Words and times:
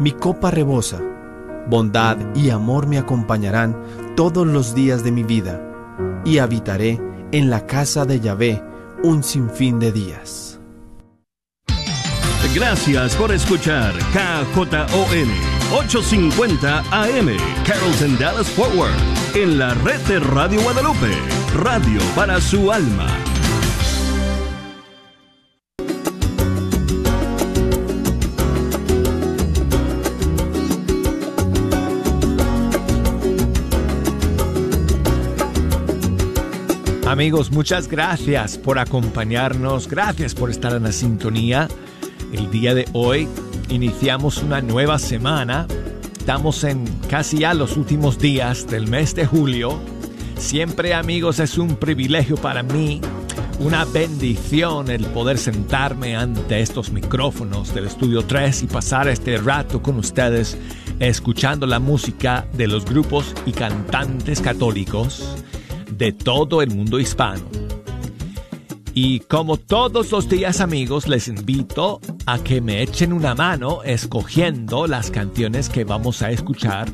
Mi 0.00 0.10
copa 0.10 0.50
rebosa, 0.50 1.00
bondad 1.68 2.16
y 2.34 2.50
amor 2.50 2.88
me 2.88 2.98
acompañarán 2.98 3.76
todos 4.16 4.44
los 4.44 4.74
días 4.74 5.04
de 5.04 5.12
mi 5.12 5.22
vida, 5.22 5.60
y 6.24 6.38
habitaré 6.38 7.00
en 7.30 7.48
la 7.48 7.64
casa 7.64 8.04
de 8.04 8.18
Yahvé 8.18 8.60
un 9.04 9.22
sinfín 9.22 9.78
de 9.78 9.92
días. 9.92 10.58
Gracias 12.52 13.14
por 13.14 13.30
escuchar 13.32 13.92
KJON 14.12 15.28
850 15.72 16.78
AM 16.90 17.36
Carrollton 17.64 18.18
Dallas 18.18 18.48
Forward 18.48 18.94
en 19.34 19.58
la 19.58 19.74
red 19.74 20.00
de 20.08 20.18
Radio 20.18 20.60
Guadalupe, 20.62 21.12
radio 21.54 22.00
para 22.16 22.40
su 22.40 22.70
alma. 22.72 23.23
Amigos, 37.14 37.52
muchas 37.52 37.86
gracias 37.86 38.58
por 38.58 38.76
acompañarnos, 38.80 39.86
gracias 39.86 40.34
por 40.34 40.50
estar 40.50 40.72
en 40.72 40.82
la 40.82 40.90
sintonía. 40.90 41.68
El 42.32 42.50
día 42.50 42.74
de 42.74 42.88
hoy 42.92 43.28
iniciamos 43.68 44.38
una 44.38 44.60
nueva 44.60 44.98
semana, 44.98 45.68
estamos 46.18 46.64
en 46.64 46.84
casi 47.08 47.38
ya 47.38 47.54
los 47.54 47.76
últimos 47.76 48.18
días 48.18 48.66
del 48.66 48.88
mes 48.88 49.14
de 49.14 49.26
julio. 49.26 49.78
Siempre 50.38 50.92
amigos 50.92 51.38
es 51.38 51.56
un 51.56 51.76
privilegio 51.76 52.34
para 52.36 52.64
mí, 52.64 53.00
una 53.60 53.84
bendición 53.84 54.90
el 54.90 55.06
poder 55.06 55.38
sentarme 55.38 56.16
ante 56.16 56.62
estos 56.62 56.90
micrófonos 56.90 57.72
del 57.72 57.84
estudio 57.84 58.24
3 58.24 58.64
y 58.64 58.66
pasar 58.66 59.06
este 59.06 59.36
rato 59.36 59.80
con 59.80 59.98
ustedes 59.98 60.58
escuchando 60.98 61.64
la 61.64 61.78
música 61.78 62.48
de 62.54 62.66
los 62.66 62.84
grupos 62.84 63.36
y 63.46 63.52
cantantes 63.52 64.40
católicos 64.40 65.44
de 65.96 66.12
todo 66.12 66.62
el 66.62 66.70
mundo 66.70 66.98
hispano. 66.98 67.44
Y 68.96 69.18
como 69.20 69.56
todos 69.56 70.12
los 70.12 70.28
días 70.28 70.60
amigos, 70.60 71.08
les 71.08 71.26
invito 71.26 72.00
a 72.26 72.38
que 72.38 72.60
me 72.60 72.80
echen 72.80 73.12
una 73.12 73.34
mano 73.34 73.82
escogiendo 73.82 74.86
las 74.86 75.10
canciones 75.10 75.68
que 75.68 75.82
vamos 75.82 76.22
a 76.22 76.30
escuchar. 76.30 76.88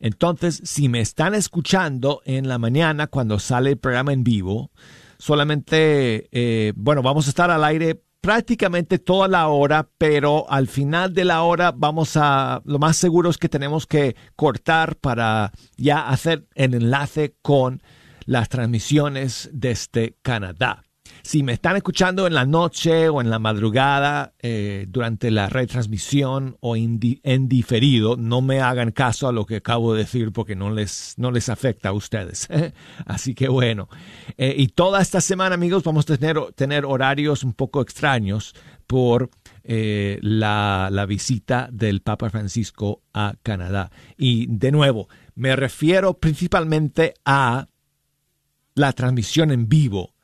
Entonces, 0.01 0.59
si 0.65 0.89
me 0.89 0.99
están 0.99 1.33
escuchando 1.33 2.21
en 2.25 2.49
la 2.49 2.57
mañana 2.57 3.07
cuando 3.07 3.39
sale 3.39 3.69
el 3.69 3.77
programa 3.77 4.11
en 4.11 4.25
vivo, 4.25 4.71
solamente, 5.17 6.27
eh, 6.33 6.73
bueno, 6.75 7.01
vamos 7.01 7.27
a 7.27 7.29
estar 7.29 7.51
al 7.51 7.63
aire 7.63 8.03
prácticamente 8.21 8.99
toda 8.99 9.27
la 9.27 9.47
hora, 9.47 9.89
pero 9.97 10.49
al 10.49 10.67
final 10.67 11.13
de 11.13 11.25
la 11.25 11.41
hora 11.41 11.73
vamos 11.75 12.15
a, 12.15 12.61
lo 12.65 12.79
más 12.79 12.95
seguro 12.95 13.29
es 13.29 13.37
que 13.37 13.49
tenemos 13.49 13.87
que 13.87 14.15
cortar 14.35 14.95
para 14.95 15.51
ya 15.75 16.07
hacer 16.07 16.47
el 16.53 16.75
enlace 16.75 17.35
con 17.41 17.81
las 18.25 18.47
transmisiones 18.49 19.49
desde 19.51 20.15
Canadá. 20.21 20.83
Si 21.23 21.43
me 21.43 21.53
están 21.53 21.75
escuchando 21.75 22.25
en 22.25 22.33
la 22.33 22.45
noche 22.45 23.09
o 23.09 23.21
en 23.21 23.29
la 23.29 23.37
madrugada, 23.37 24.33
eh, 24.39 24.85
durante 24.89 25.29
la 25.29 25.49
retransmisión 25.49 26.57
o 26.61 26.75
en 26.75 27.47
diferido, 27.47 28.17
no 28.17 28.41
me 28.41 28.59
hagan 28.59 28.91
caso 28.91 29.27
a 29.27 29.31
lo 29.31 29.45
que 29.45 29.57
acabo 29.57 29.93
de 29.93 29.99
decir 29.99 30.31
porque 30.31 30.55
no 30.55 30.71
les, 30.71 31.13
no 31.17 31.31
les 31.31 31.49
afecta 31.49 31.89
a 31.89 31.93
ustedes. 31.93 32.47
Así 33.05 33.35
que 33.35 33.49
bueno, 33.49 33.87
eh, 34.37 34.55
y 34.57 34.69
toda 34.69 35.01
esta 35.01 35.21
semana 35.21 35.55
amigos 35.55 35.83
vamos 35.83 36.09
a 36.09 36.17
tener, 36.17 36.39
tener 36.55 36.85
horarios 36.85 37.43
un 37.43 37.53
poco 37.53 37.81
extraños 37.81 38.55
por 38.87 39.29
eh, 39.63 40.17
la, 40.21 40.89
la 40.91 41.05
visita 41.05 41.69
del 41.71 42.01
Papa 42.01 42.29
Francisco 42.29 43.03
a 43.13 43.35
Canadá. 43.43 43.91
Y 44.17 44.47
de 44.47 44.71
nuevo, 44.71 45.07
me 45.35 45.55
refiero 45.55 46.15
principalmente 46.15 47.13
a 47.25 47.67
la 48.73 48.93
transmisión 48.93 49.51
en 49.51 49.69
vivo 49.69 50.15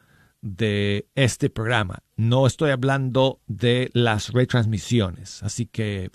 de 0.42 1.08
este 1.16 1.50
programa. 1.50 2.04
No 2.16 2.48
estoy 2.48 2.72
hablando 2.72 3.42
de 3.48 3.90
las 3.94 4.34
retransmisiones. 4.34 5.44
Así 5.44 5.66
que 5.66 6.10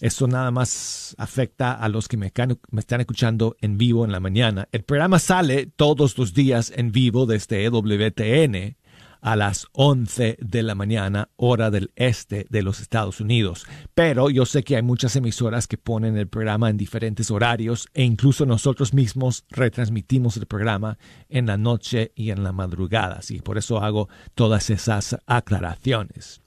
eso 0.00 0.26
nada 0.26 0.50
más 0.50 1.14
afecta 1.18 1.72
a 1.74 1.88
los 1.88 2.08
que 2.08 2.16
me, 2.16 2.32
están 2.78 3.00
escuchando 3.00 3.56
en 3.60 3.76
vivo 3.76 4.04
en 4.04 4.12
la 4.12 4.20
mañana. 4.20 4.66
El 4.72 4.82
programa 4.82 5.18
sale 5.18 5.66
todos 5.66 6.16
los 6.16 6.32
días 6.32 6.72
en 6.74 6.90
vivo 6.90 7.26
desde 7.26 7.64
EWTN 7.64 8.76
a 9.20 9.36
las 9.36 9.66
11 9.72 10.38
de 10.40 10.62
la 10.62 10.74
mañana, 10.74 11.30
hora 11.36 11.70
del 11.70 11.92
este 11.96 12.46
de 12.50 12.62
los 12.62 12.80
Estados 12.80 13.20
Unidos. 13.20 13.66
Pero 13.94 14.30
yo 14.30 14.46
sé 14.46 14.62
que 14.62 14.76
hay 14.76 14.82
muchas 14.82 15.16
emisoras 15.16 15.66
que 15.66 15.78
ponen 15.78 16.16
el 16.16 16.28
programa 16.28 16.70
en 16.70 16.76
diferentes 16.76 17.30
horarios 17.30 17.88
e 17.94 18.02
incluso 18.02 18.46
nosotros 18.46 18.94
mismos 18.94 19.44
retransmitimos 19.50 20.36
el 20.36 20.46
programa 20.46 20.98
en 21.28 21.46
la 21.46 21.56
noche 21.56 22.12
y 22.14 22.30
en 22.30 22.42
la 22.42 22.52
madrugada. 22.52 23.16
Así 23.16 23.40
por 23.40 23.58
eso 23.58 23.78
hago 23.78 24.08
todas 24.34 24.70
esas 24.70 25.16
aclaraciones. 25.26 26.42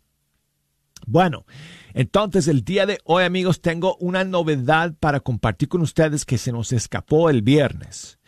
Bueno, 1.05 1.45
entonces 1.93 2.47
el 2.47 2.63
día 2.63 2.85
de 2.85 2.99
hoy 3.03 3.25
amigos 3.25 3.61
tengo 3.61 3.97
una 3.97 4.23
novedad 4.23 4.95
para 4.99 5.19
compartir 5.19 5.67
con 5.67 5.81
ustedes 5.81 6.25
que 6.25 6.37
se 6.37 6.51
nos 6.51 6.71
escapó 6.71 7.29
el 7.29 7.41
viernes 7.41 8.19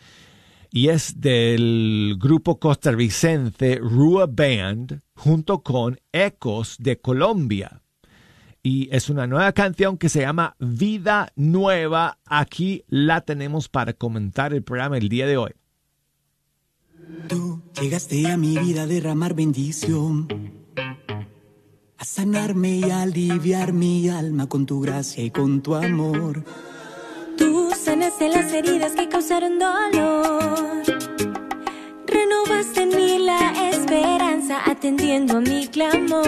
y 0.76 0.90
es 0.90 1.22
del 1.22 2.18
grupo 2.20 2.60
costarricense 2.60 3.76
Rua 3.76 4.26
Band 4.30 5.00
junto 5.14 5.62
con 5.62 5.98
Ecos 6.12 6.76
de 6.78 7.00
Colombia. 7.00 7.80
Y 8.62 8.94
es 8.94 9.08
una 9.08 9.26
nueva 9.26 9.52
canción 9.52 9.96
que 9.96 10.10
se 10.10 10.20
llama 10.20 10.54
Vida 10.58 11.32
Nueva. 11.34 12.18
Aquí 12.26 12.84
la 12.88 13.22
tenemos 13.22 13.70
para 13.70 13.94
comentar 13.94 14.52
el 14.52 14.64
programa 14.64 14.98
el 14.98 15.08
día 15.08 15.26
de 15.26 15.38
hoy. 15.38 15.52
Tú 17.26 17.62
llegaste 17.80 18.30
a 18.30 18.36
mi 18.36 18.58
vida 18.58 18.82
a 18.82 18.86
derramar 18.86 19.32
bendición, 19.32 20.28
a 21.96 22.04
sanarme 22.04 22.80
y 22.80 22.90
aliviar 22.90 23.72
mi 23.72 24.10
alma 24.10 24.46
con 24.46 24.66
tu 24.66 24.82
gracia 24.82 25.24
y 25.24 25.30
con 25.30 25.62
tu 25.62 25.74
amor 25.74 26.44
curaste 28.16 28.28
las 28.28 28.52
heridas 28.52 28.92
que 28.92 29.08
causaron 29.08 29.58
dolor. 29.58 30.82
Renovaste 32.06 32.82
en 32.82 32.88
mí 32.96 33.18
la 33.18 33.70
esperanza 33.70 34.60
atendiendo 34.64 35.38
a 35.38 35.40
mi 35.40 35.66
clamor. 35.68 36.24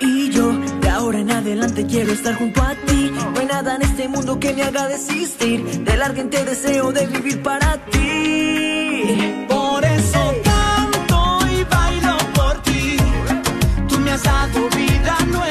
Y 0.00 0.30
yo, 0.30 0.52
de 0.80 0.88
ahora 0.88 1.20
en 1.20 1.30
adelante, 1.30 1.86
quiero 1.86 2.12
estar 2.12 2.34
junto 2.34 2.62
a 2.62 2.74
ti. 2.74 3.12
No 3.34 3.40
hay 3.40 3.46
nada 3.46 3.76
en 3.76 3.82
este 3.82 4.08
mundo 4.08 4.38
que 4.38 4.52
me 4.52 4.62
haga 4.62 4.88
desistir 4.88 5.62
del 5.84 6.02
ardiente 6.02 6.44
deseo 6.44 6.92
de 6.92 7.06
vivir 7.06 7.42
para 7.42 7.76
ti. 7.86 9.46
Por 9.48 9.84
eso 9.84 10.34
canto 10.44 11.38
y 11.48 11.64
bailo 11.64 12.16
por 12.34 12.62
ti. 12.62 12.96
Tú 13.88 13.98
me 14.00 14.10
has 14.12 14.22
dado 14.22 14.68
vida 14.70 15.18
nueva. 15.26 15.49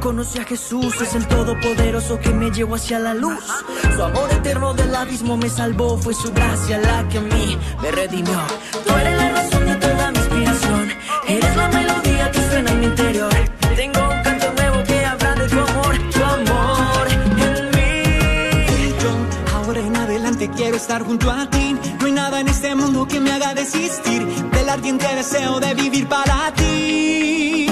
Conocí 0.00 0.38
a 0.38 0.44
Jesús, 0.44 1.00
es 1.00 1.14
el 1.14 1.26
todopoderoso 1.28 2.18
que 2.18 2.30
me 2.30 2.50
llevó 2.50 2.74
hacia 2.76 2.98
la 2.98 3.14
luz. 3.14 3.44
Su 3.94 4.02
amor 4.02 4.30
eterno 4.32 4.74
del 4.74 4.94
abismo 4.94 5.36
me 5.36 5.48
salvó, 5.48 5.98
fue 5.98 6.14
su 6.14 6.32
gracia 6.32 6.78
la 6.78 7.06
que 7.08 7.18
a 7.18 7.20
mí 7.20 7.58
me 7.82 7.90
redimió. 7.90 8.40
Tú 8.84 8.92
eres 8.94 9.16
la 9.16 9.30
razón 9.30 9.66
de 9.66 9.76
toda 9.76 10.10
mi 10.10 10.18
inspiración, 10.18 10.92
eres 11.28 11.56
la 11.56 11.68
melodía 11.68 12.30
que 12.32 12.40
suena 12.50 12.70
en 12.70 12.80
mi 12.80 12.86
interior. 12.86 13.32
Tengo 13.76 14.00
un 14.00 14.22
canto 14.22 14.52
nuevo 14.52 14.82
que 14.84 15.04
habla 15.04 15.34
de 15.34 15.48
tu 15.48 15.58
amor, 15.60 15.98
tu 16.12 16.24
amor 16.24 17.08
en 17.10 17.70
mí. 17.70 18.94
Yo 19.02 19.56
ahora 19.56 19.80
en 19.80 19.96
adelante 19.96 20.50
quiero 20.56 20.76
estar 20.76 21.02
junto 21.02 21.30
a 21.30 21.48
ti. 21.48 21.76
No 22.00 22.06
hay 22.06 22.12
nada 22.12 22.40
en 22.40 22.48
este 22.48 22.74
mundo 22.74 23.06
que 23.06 23.20
me 23.20 23.32
haga 23.32 23.54
desistir 23.54 24.26
del 24.26 24.68
ardiente 24.68 25.06
deseo 25.14 25.60
de 25.60 25.74
vivir 25.74 26.08
para 26.08 26.52
ti. 26.54 27.69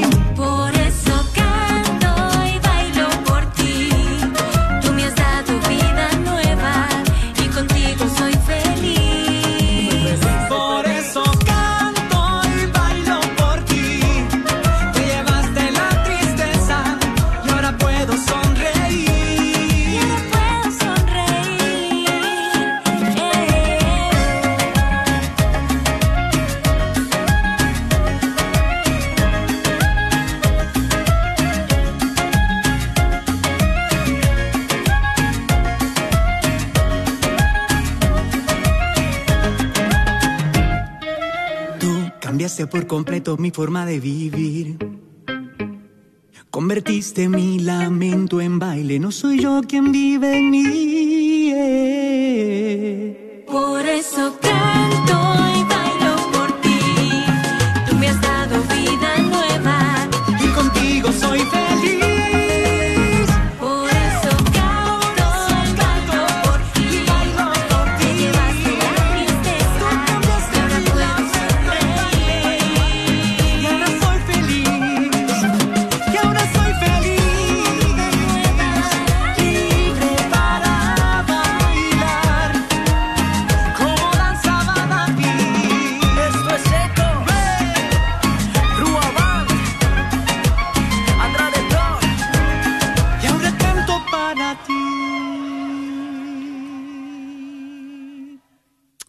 Por 42.70 42.86
completo 42.86 43.36
mi 43.36 43.50
forma 43.50 43.86
de 43.86 44.00
vivir. 44.00 44.78
Convertiste 46.50 47.28
mi 47.28 47.58
lamento 47.58 48.40
en 48.40 48.58
baile. 48.58 48.98
No 48.98 49.10
soy 49.10 49.40
yo 49.40 49.60
quien 49.66 49.92
vive 49.92 50.38
en 50.38 50.50
mí. 50.50 50.97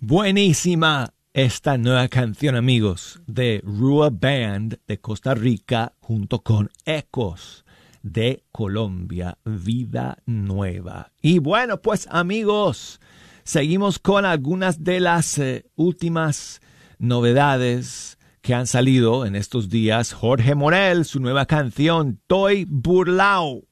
Buenísima 0.09 1.13
esta 1.33 1.77
nueva 1.77 2.07
canción, 2.07 2.55
amigos, 2.55 3.21
de 3.27 3.61
Rua 3.63 4.09
Band 4.11 4.79
de 4.87 4.99
Costa 4.99 5.35
Rica 5.35 5.93
junto 5.99 6.41
con 6.41 6.71
Ecos 6.83 7.63
de 8.01 8.43
Colombia, 8.51 9.37
Vida 9.45 10.17
Nueva. 10.25 11.11
Y 11.21 11.37
bueno, 11.37 11.79
pues 11.79 12.07
amigos, 12.09 12.99
seguimos 13.43 13.99
con 13.99 14.25
algunas 14.25 14.83
de 14.83 14.99
las 14.99 15.37
eh, 15.37 15.67
últimas 15.75 16.59
novedades 16.97 18.17
que 18.41 18.55
han 18.55 18.65
salido 18.65 19.27
en 19.27 19.35
estos 19.35 19.69
días. 19.69 20.13
Jorge 20.13 20.55
Morel, 20.55 21.05
su 21.05 21.19
nueva 21.19 21.45
canción, 21.45 22.19
Toy 22.25 22.65
Burlao. 22.67 23.68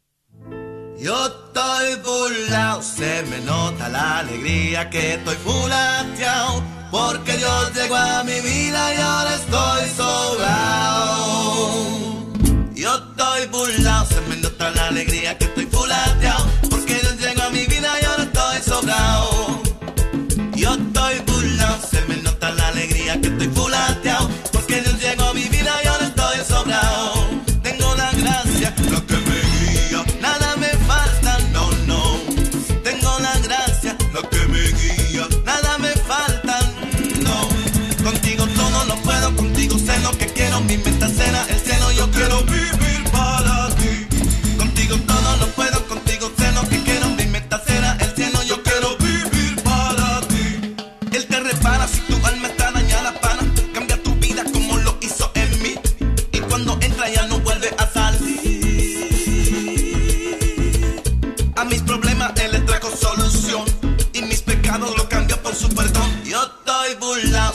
Yo 0.99 1.27
estoy 1.27 1.95
burlao, 2.03 2.81
se 2.81 3.21
me 3.29 3.39
nota 3.41 3.87
la 3.87 4.19
alegría 4.19 4.89
que 4.89 5.13
estoy 5.13 5.35
fulateado, 5.35 6.63
porque 6.89 7.37
Dios 7.37 7.71
llegó 7.75 7.95
a 7.95 8.23
mi 8.23 8.39
vida 8.41 8.95
y 8.95 8.97
ahora 8.97 9.35
estoy 9.35 9.89
sobrado. 9.95 11.27
Yo 12.73 12.95
estoy 12.95 13.45
burlao, 13.51 14.05
se 14.07 14.21
me 14.21 14.37
nota 14.37 14.71
la 14.71 14.87
alegría 14.87 15.37
que 15.37 15.45
estoy 15.45 15.67
fulateado, 15.67 16.47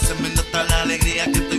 se 0.02 0.14
me 0.16 0.28
nota 0.30 0.64
la 0.64 0.82
alegría 0.82 1.24
que 1.26 1.38
estoy 1.38 1.51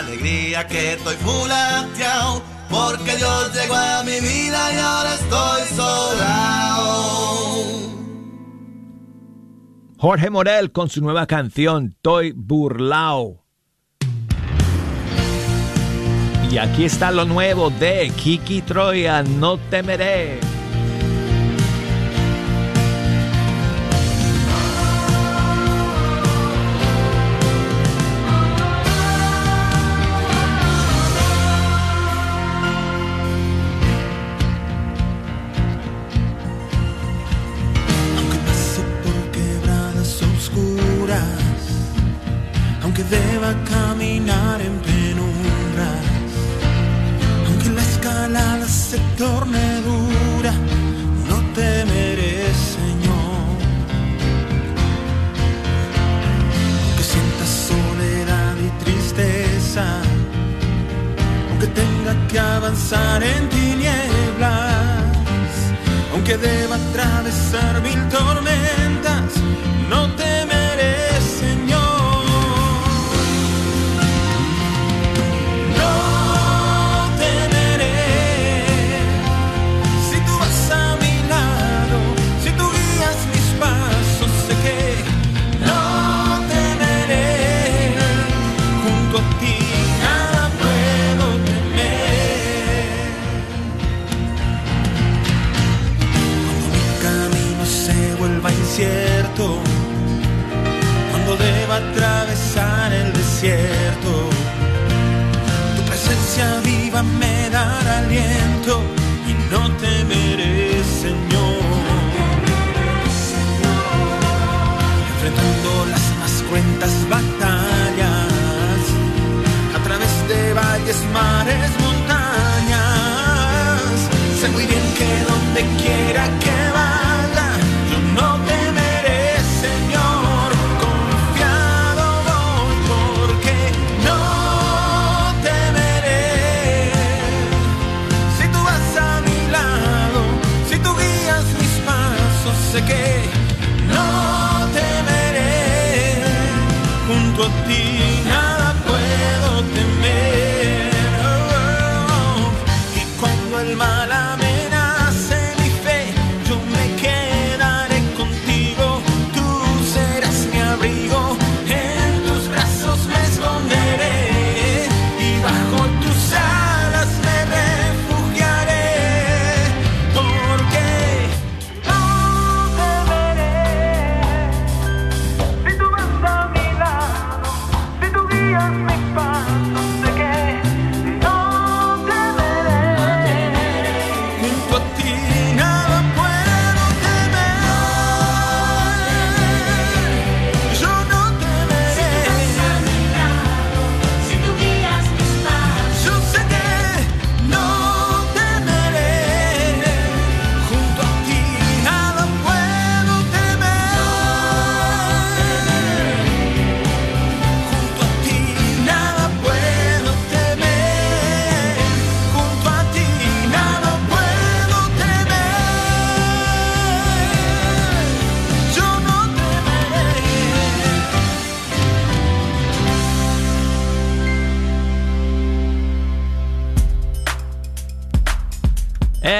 alegría 0.00 0.66
que 0.66 0.94
estoy 0.94 1.14
fulateado. 1.16 2.42
Porque 2.68 3.16
Dios 3.16 3.54
llegó 3.54 3.74
a 3.74 4.02
mi 4.04 4.20
vida 4.20 4.74
y 4.74 4.78
ahora 4.78 5.14
estoy 5.14 5.76
sobrado. 5.76 6.90
Jorge 9.98 10.30
Morel 10.30 10.72
con 10.72 10.88
su 10.88 11.00
nueva 11.00 11.26
canción 11.26 11.96
Toy 12.00 12.32
Burlao. 12.34 13.44
Y 16.50 16.58
aquí 16.58 16.84
está 16.84 17.10
lo 17.12 17.24
nuevo 17.24 17.70
de 17.70 18.10
Kiki 18.16 18.62
Troya, 18.62 19.22
No 19.22 19.58
temeré. 19.70 20.49
pensar 67.50 67.80
mil 67.82 68.29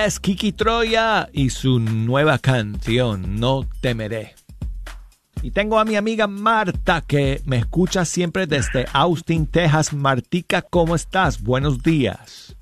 Es 0.06 0.18
Kiki 0.18 0.52
Troya 0.52 1.28
y 1.30 1.50
su 1.50 1.78
nueva 1.78 2.38
canción, 2.38 3.38
No 3.38 3.66
temeré. 3.82 4.34
Y 5.42 5.50
tengo 5.50 5.78
a 5.78 5.84
mi 5.84 5.96
amiga 5.96 6.26
Marta 6.26 7.02
que 7.06 7.42
me 7.44 7.58
escucha 7.58 8.06
siempre 8.06 8.46
desde 8.46 8.86
Austin, 8.94 9.46
Texas. 9.46 9.92
Martica, 9.92 10.62
¿cómo 10.62 10.94
estás? 10.94 11.42
Buenos 11.42 11.82
días. 11.82 12.56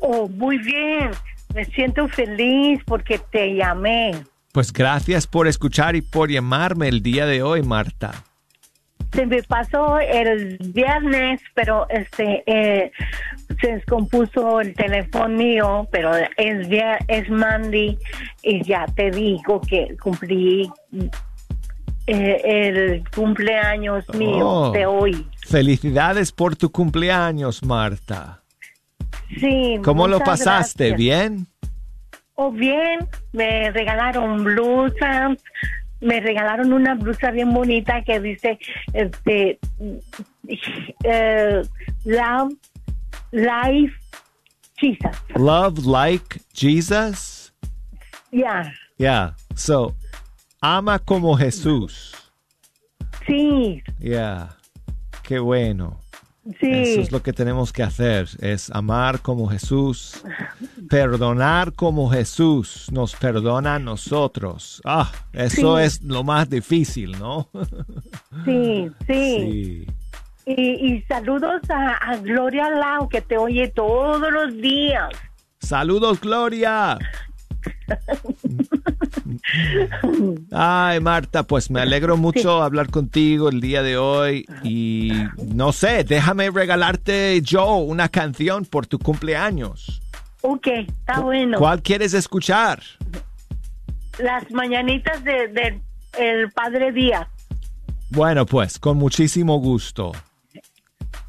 Oh, 0.00 0.28
muy 0.28 0.58
bien. 0.58 1.10
Me 1.54 1.64
siento 1.66 2.08
feliz 2.08 2.80
porque 2.86 3.20
te 3.30 3.54
llamé. 3.54 4.10
Pues 4.50 4.72
gracias 4.72 5.28
por 5.28 5.46
escuchar 5.46 5.94
y 5.94 6.02
por 6.02 6.28
llamarme 6.28 6.88
el 6.88 7.04
día 7.04 7.26
de 7.26 7.44
hoy, 7.44 7.62
Marta. 7.62 8.25
Se 9.16 9.26
me 9.26 9.42
pasó 9.42 9.98
el 9.98 10.58
viernes, 10.72 11.40
pero 11.54 11.86
este 11.88 12.42
eh, 12.46 12.92
se 13.60 13.76
descompuso 13.76 14.60
el 14.60 14.74
teléfono 14.74 15.28
mío, 15.28 15.88
pero 15.90 16.14
es 16.36 16.68
es 17.08 17.28
Mandy 17.30 17.98
y 18.42 18.62
ya 18.62 18.84
te 18.94 19.10
digo 19.10 19.60
que 19.62 19.96
cumplí 20.00 20.70
eh, 22.06 22.40
el 22.44 23.04
cumpleaños 23.14 24.04
mío 24.14 24.46
Oh. 24.48 24.70
de 24.70 24.86
hoy. 24.86 25.26
Felicidades 25.48 26.30
por 26.30 26.54
tu 26.54 26.70
cumpleaños, 26.70 27.64
Marta. 27.64 28.42
Sí. 29.40 29.80
¿Cómo 29.82 30.06
lo 30.06 30.20
pasaste? 30.20 30.90
gracias. 30.90 30.98
¿Bien? 30.98 31.46
Oh, 32.34 32.52
bien, 32.52 32.98
me 33.32 33.70
regalaron 33.70 34.44
blusa, 34.44 35.34
me 36.00 36.20
regalaron 36.20 36.72
una 36.72 36.94
blusa 36.94 37.30
bien 37.30 37.52
bonita 37.52 38.02
que 38.04 38.20
dice, 38.20 38.58
este, 38.92 39.58
eh, 41.04 41.62
Love, 42.04 42.54
Life, 43.32 43.94
Jesus. 44.76 45.16
Love 45.36 45.86
like 45.86 46.40
Jesus? 46.52 47.52
Ya, 48.32 48.72
Yeah. 48.98 49.34
So, 49.54 49.94
ama 50.60 50.98
como 50.98 51.36
Jesús. 51.36 52.14
sí, 53.26 53.82
Yeah. 53.98 54.56
Qué 55.22 55.38
bueno. 55.40 55.98
Sí. 56.60 56.70
Eso 56.70 57.00
es 57.00 57.10
lo 57.12 57.22
que 57.22 57.32
tenemos 57.32 57.72
que 57.72 57.82
hacer, 57.82 58.28
es 58.40 58.70
amar 58.70 59.20
como 59.20 59.48
Jesús, 59.48 60.22
perdonar 60.88 61.72
como 61.72 62.08
Jesús 62.10 62.86
nos 62.92 63.16
perdona 63.16 63.74
a 63.74 63.78
nosotros. 63.78 64.80
Ah, 64.84 65.10
eso 65.32 65.76
Sí. 65.78 65.82
es 65.84 66.02
lo 66.02 66.22
más 66.22 66.48
difícil, 66.48 67.12
¿no? 67.18 67.48
Sí, 68.44 68.90
sí. 69.06 69.06
Sí. 69.06 69.86
Y, 70.46 70.52
y 70.92 71.02
saludos 71.08 71.62
a, 71.68 71.94
a 71.94 72.16
Gloria 72.18 72.70
Lau, 72.70 73.08
que 73.08 73.20
te 73.20 73.36
oye 73.36 73.66
todos 73.68 74.32
los 74.32 74.56
días. 74.56 75.08
Saludos, 75.58 76.20
Gloria. 76.20 76.96
Ay, 80.52 81.00
Marta, 81.00 81.42
pues 81.44 81.70
me 81.70 81.80
alegro 81.80 82.16
mucho 82.16 82.62
hablar 82.62 82.90
contigo 82.90 83.48
el 83.48 83.60
día 83.60 83.82
de 83.82 83.96
hoy 83.96 84.44
y 84.62 85.12
no 85.46 85.72
sé, 85.72 86.04
déjame 86.04 86.50
regalarte 86.50 87.40
yo 87.42 87.76
una 87.76 88.08
canción 88.08 88.64
por 88.64 88.86
tu 88.86 88.98
cumpleaños. 88.98 90.02
Ok, 90.42 90.66
está 90.66 91.20
bueno. 91.20 91.58
¿Cuál 91.58 91.82
quieres 91.82 92.14
escuchar? 92.14 92.82
Las 94.18 94.50
mañanitas 94.50 95.22
de, 95.24 95.48
de 95.48 95.80
el 96.18 96.50
Padre 96.52 96.92
Díaz. 96.92 97.26
Bueno, 98.10 98.46
pues 98.46 98.78
con 98.78 98.96
muchísimo 98.96 99.58
gusto, 99.58 100.12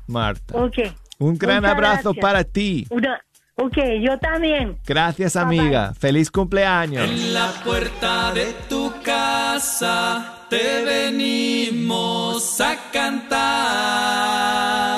Marta. 0.08 0.56
Ok. 0.58 0.78
Un 1.20 1.36
gran 1.38 1.62
Muchas 1.62 1.72
abrazo 1.76 2.04
gracias. 2.14 2.22
para 2.22 2.44
ti. 2.44 2.86
Una, 2.92 3.20
ok, 3.58 3.78
yo 4.02 4.18
también. 4.18 4.78
Gracias, 4.86 5.36
amiga. 5.36 5.94
Feliz 5.94 6.32
cumpleaños. 6.32 7.10
En 7.10 7.34
la 7.34 7.52
puerta 7.64 8.34
de 8.34 8.54
tu 8.70 8.94
casa 9.04 10.46
te 10.50 10.86
venimos 10.86 12.62
a 12.62 12.78
cantar. 12.92 14.97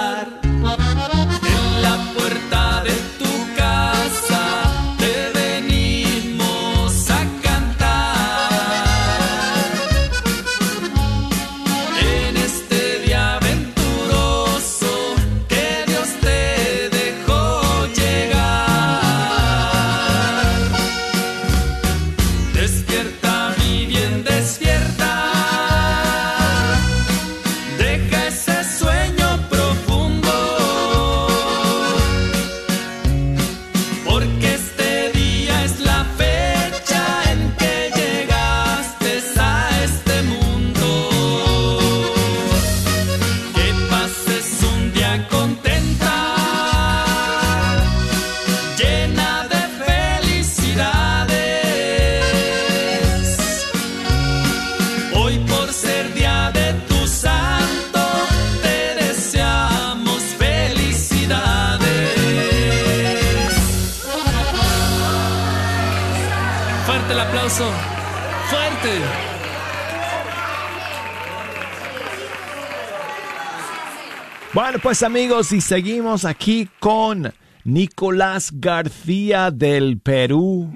Bueno, 74.52 74.80
pues 74.82 75.04
amigos, 75.04 75.52
y 75.52 75.62
seguimos 75.62 76.26
aquí 76.26 76.68
con 76.80 77.32
Nicolás 77.64 78.50
García 78.52 79.52
del 79.52 80.00
Perú. 80.00 80.74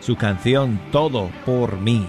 Su 0.00 0.16
canción 0.16 0.80
Todo 0.90 1.30
por 1.46 1.78
mí. 1.78 2.04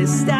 Pesar 0.00 0.39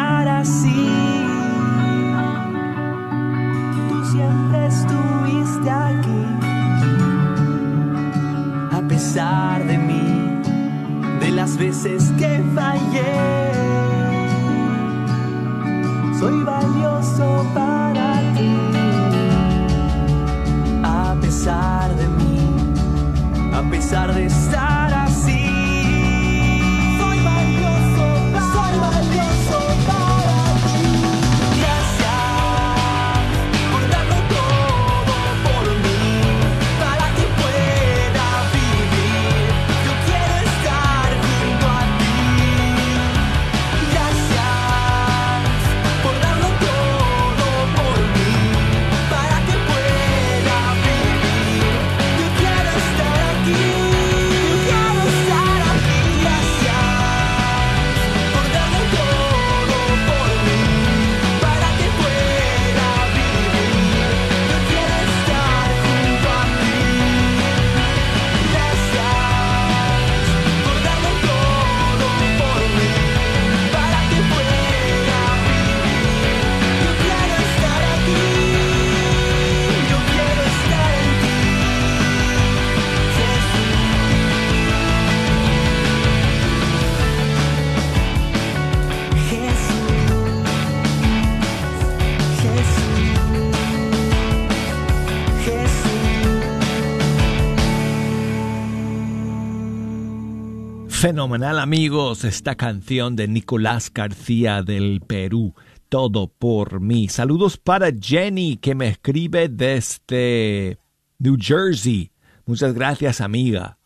Fenomenal 101.21 101.59
amigos, 101.59 102.23
esta 102.23 102.55
canción 102.55 103.15
de 103.15 103.27
Nicolás 103.27 103.93
García 103.93 104.63
del 104.63 105.01
Perú, 105.01 105.53
Todo 105.87 106.27
por 106.27 106.81
mí. 106.81 107.09
Saludos 107.09 107.57
para 107.57 107.91
Jenny 107.91 108.57
que 108.57 108.73
me 108.73 108.87
escribe 108.87 109.47
desde 109.47 110.79
New 111.19 111.37
Jersey. 111.39 112.11
Muchas 112.47 112.73
gracias 112.73 113.21
amiga 113.21 113.77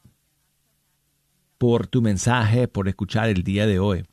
por 1.58 1.88
tu 1.88 2.02
mensaje, 2.02 2.70
por 2.70 2.88
escuchar 2.88 3.28
el 3.28 3.44
día 3.44 3.68
de 3.68 3.80
hoy. 3.80 4.06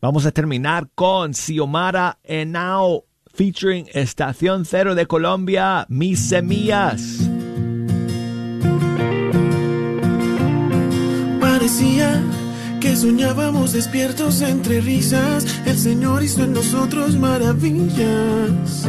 Vamos 0.00 0.26
a 0.26 0.32
terminar 0.32 0.90
con 0.96 1.34
Xiomara 1.34 2.18
Henao 2.24 3.04
featuring 3.32 3.86
Estación 3.94 4.64
Cero 4.64 4.96
de 4.96 5.06
Colombia, 5.06 5.86
Mis 5.88 6.18
Semillas. 6.18 7.31
Que 12.82 12.96
soñábamos 12.96 13.72
despiertos 13.72 14.40
entre 14.40 14.80
risas. 14.80 15.46
El 15.64 15.78
Señor 15.78 16.22
hizo 16.24 16.42
en 16.42 16.52
nosotros 16.52 17.16
maravillas. 17.16 18.88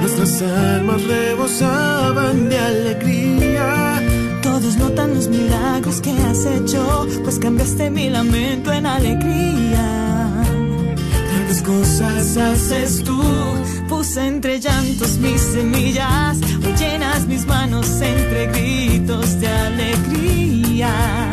Nuestras 0.00 0.42
almas 0.42 1.02
rebosaban 1.04 2.48
de 2.48 2.58
alegría. 2.58 4.02
Todos 4.42 4.76
notan 4.76 5.14
los 5.14 5.28
milagros 5.28 6.00
que 6.00 6.10
has 6.10 6.46
hecho, 6.46 7.06
pues 7.22 7.38
cambiaste 7.38 7.90
mi 7.90 8.08
lamento 8.08 8.72
en 8.72 8.86
alegría. 8.86 10.44
Grandes 11.30 11.62
cosas 11.62 12.36
haces 12.38 13.04
tú. 13.04 13.22
Puse 13.88 14.26
entre 14.26 14.58
llantos 14.58 15.18
mis 15.18 15.40
semillas, 15.40 16.38
hoy 16.64 16.74
llenas 16.78 17.26
mis 17.26 17.46
manos 17.46 18.00
entre 18.00 18.46
gritos 18.46 19.38
de 19.38 19.48
alegría. 19.48 21.31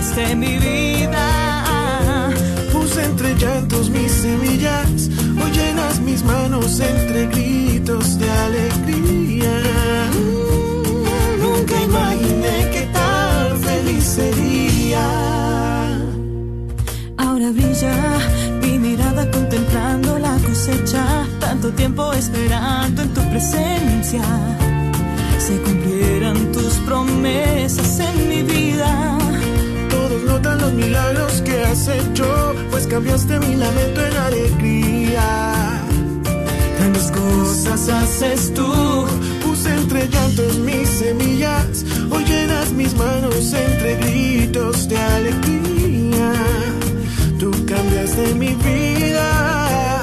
Tú 0.00 0.06
cambiaste 0.06 0.36
mi 0.36 0.58
vida. 0.58 2.32
Puse 2.72 3.04
entre 3.04 3.34
llantos 3.34 3.90
mis 3.90 4.10
semillas. 4.10 5.10
Hoy 5.42 5.50
llenas 5.52 6.00
mis 6.00 6.24
manos 6.24 6.80
entre 6.80 7.26
gritos 7.26 8.18
de 8.18 8.30
alegría. 8.30 9.60
Nunca 11.38 11.74
imaginé 11.82 12.70
que 12.72 12.88
tan 12.92 13.60
feliz 13.60 14.04
sería. 14.04 15.06
Ahora 17.18 17.50
brilla 17.50 17.94
mi 18.62 18.78
mirada 18.78 19.30
contemplando 19.30 20.18
la 20.18 20.36
cosecha, 20.38 21.26
tanto 21.40 21.70
tiempo 21.72 22.12
esperando 22.14 23.02
en 23.02 23.12
tu 23.12 23.20
presencia. 23.28 24.22
Se 25.38 25.60
cumplieran 25.60 26.52
tus 26.52 26.74
promesas 26.86 28.00
en 28.00 28.28
mi 28.28 28.42
vida. 28.42 29.29
Notan 30.30 30.60
los 30.60 30.72
milagros 30.74 31.42
que 31.42 31.60
has 31.64 31.88
hecho, 31.88 32.54
pues 32.70 32.86
cambiaste 32.86 33.40
mi 33.40 33.56
lamento 33.56 34.00
en 34.06 34.16
alegría. 34.16 35.82
Grandes 36.78 37.10
cosas 37.10 37.88
haces 37.88 38.54
tú. 38.54 39.06
Puse 39.42 39.74
entre 39.74 40.08
llantos 40.08 40.56
mis 40.58 40.88
semillas, 40.88 41.84
hoy 42.12 42.24
llenas 42.24 42.70
mis 42.72 42.94
manos 42.94 43.52
entre 43.52 43.96
gritos 43.96 44.88
de 44.88 44.98
alegría. 44.98 46.32
Tú 47.40 47.50
cambiaste 47.66 48.34
mi 48.34 48.54
vida. 48.54 50.00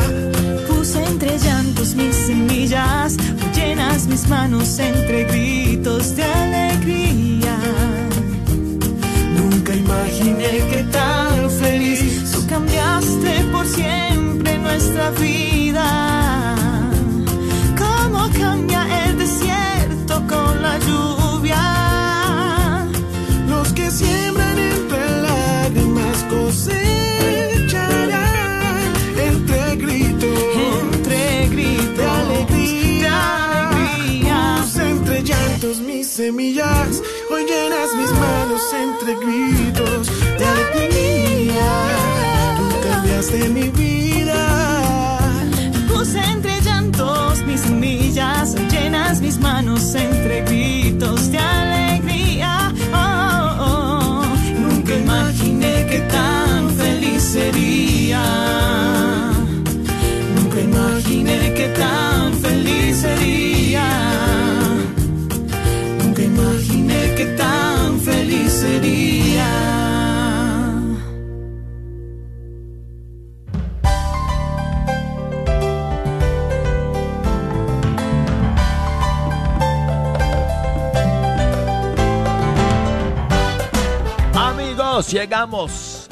Puse 0.68 1.06
entre 1.06 1.40
llantos 1.40 1.96
mis 1.96 2.16
semillas, 2.16 3.16
hoy 3.18 3.52
llenas 3.56 4.08
mis 4.08 4.28
manos 4.28 4.78
entre 4.78 5.24
gritos 5.24 6.18
de 6.18 6.24
alegría. 6.24 7.07
Nunca 10.28 10.44
imaginé 10.44 10.70
que 10.70 10.84
tan 10.92 11.50
feliz 11.50 12.32
Tú 12.32 12.46
cambiaste 12.48 13.46
por 13.52 13.66
siempre 13.66 14.58
nuestra 14.60 15.12
vida. 15.12 16.56
Cómo 17.78 18.30
cambia 18.38 18.86
el 19.06 19.18
desierto 19.18 20.16
con 20.28 20.62
la 20.62 20.78
lluvia. 20.80 21.63
los 23.48 23.72
que 23.74 23.90
siembran 23.90 24.60
entre 24.60 25.22
lágrimas 25.22 26.26
cosecharán 26.30 28.12
entre 29.30 29.76
gritos 29.78 30.30
Entre 30.84 31.48
gritos 31.50 31.98
de 31.98 32.06
alegría. 32.06 33.00
de 33.00 33.08
alegría. 33.08 34.66
Entre 34.90 35.24
llantos 35.24 35.80
mis 35.80 36.08
semillas, 36.08 37.02
hoy 37.30 37.46
llenas 37.46 37.90
mis 37.96 38.12
manos 38.12 38.62
entre 38.74 39.16
gritos 39.16 40.08
de 40.38 40.46
alegría. 40.46 41.70
Tú 42.58 42.90
cambiaste 42.90 43.50
mi 43.50 43.70
vida. 43.70 45.20
Puse 45.88 46.20
entre 46.20 46.62
llantos 46.62 47.42
mis 47.46 47.62
semillas, 47.62 48.56
llenas 48.72 49.22
mis 49.22 49.40
manos 49.40 49.96
entre 49.96 50.44
gritos 50.44 51.32
de 51.32 51.40
alegría. 51.40 52.74
Oh, 52.94 53.56
oh, 53.60 54.22
oh. 54.22 54.26
Nunca 54.60 54.94
imaginé 54.96 55.86
que 55.90 56.00
tan 56.12 56.70
feliz 56.72 57.24
sería. 57.24 59.07
Llegamos 85.06 86.08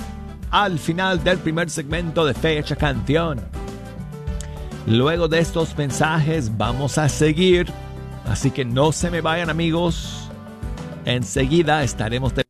al 0.52 0.78
final 0.78 1.24
del 1.24 1.40
primer 1.40 1.72
segmento 1.72 2.24
de 2.24 2.36
Fecha 2.36 2.76
Canción. 2.76 3.42
Luego 4.86 5.28
de 5.28 5.40
estos 5.40 5.76
mensajes 5.76 6.56
vamos 6.56 7.00
a 7.00 7.10
seguir, 7.10 7.66
así 8.28 8.52
que 8.52 8.64
no 8.64 8.92
se 8.92 9.10
me 9.10 9.22
vayan 9.22 9.50
amigos. 9.50 10.30
Enseguida 11.04 11.84
estaremos 11.84 12.36
de 12.36 12.45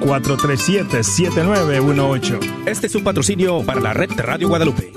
817-437-7918. 0.00 2.38
Este 2.66 2.86
es 2.86 2.94
un 2.94 3.04
patrocinio 3.04 3.62
para 3.62 3.80
la 3.80 3.92
red 3.92 4.08
Radio 4.16 4.38
Guadalupe. 4.48 4.92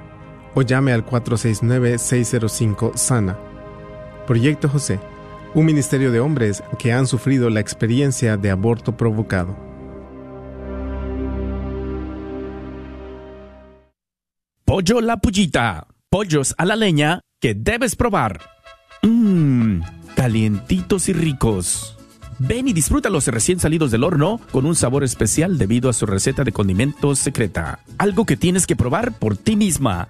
o 0.55 0.61
llame 0.61 0.93
al 0.93 1.05
469-605-SANA. 1.05 3.48
Proyecto 4.29 4.69
José, 4.69 4.99
un 5.55 5.65
ministerio 5.65 6.11
de 6.11 6.19
hombres 6.19 6.61
que 6.77 6.93
han 6.93 7.07
sufrido 7.07 7.49
la 7.49 7.61
experiencia 7.61 8.37
de 8.37 8.51
aborto 8.51 8.95
provocado. 8.95 9.57
Pollo 14.65 15.01
La 15.01 15.17
Pullita. 15.17 15.87
Pollos 16.11 16.53
a 16.59 16.65
la 16.65 16.75
leña 16.75 17.21
que 17.41 17.55
debes 17.55 17.95
probar. 17.95 18.39
Mmm, 19.01 19.81
calientitos 20.15 21.09
y 21.09 21.13
ricos. 21.13 21.97
Ven 22.37 22.67
y 22.67 22.73
disfrútalos 22.73 23.25
recién 23.29 23.59
salidos 23.59 23.89
del 23.89 24.03
horno 24.03 24.39
con 24.51 24.67
un 24.67 24.75
sabor 24.75 25.03
especial 25.03 25.57
debido 25.57 25.89
a 25.89 25.93
su 25.93 26.05
receta 26.05 26.43
de 26.43 26.51
condimentos 26.51 27.17
secreta. 27.17 27.79
Algo 27.97 28.27
que 28.27 28.37
tienes 28.37 28.67
que 28.67 28.75
probar 28.75 29.11
por 29.17 29.37
ti 29.37 29.55
misma. 29.55 30.09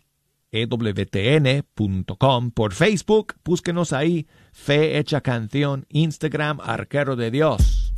ewtn.com. 0.51 2.51
Por 2.51 2.73
Facebook, 2.73 3.35
búsquenos 3.45 3.93
ahí, 3.93 4.27
Fe 4.53 4.99
Hecha 4.99 5.21
Canción, 5.21 5.87
Instagram, 5.91 6.61
Arquero 6.61 7.17
de 7.17 7.31
Dios. 7.31 7.93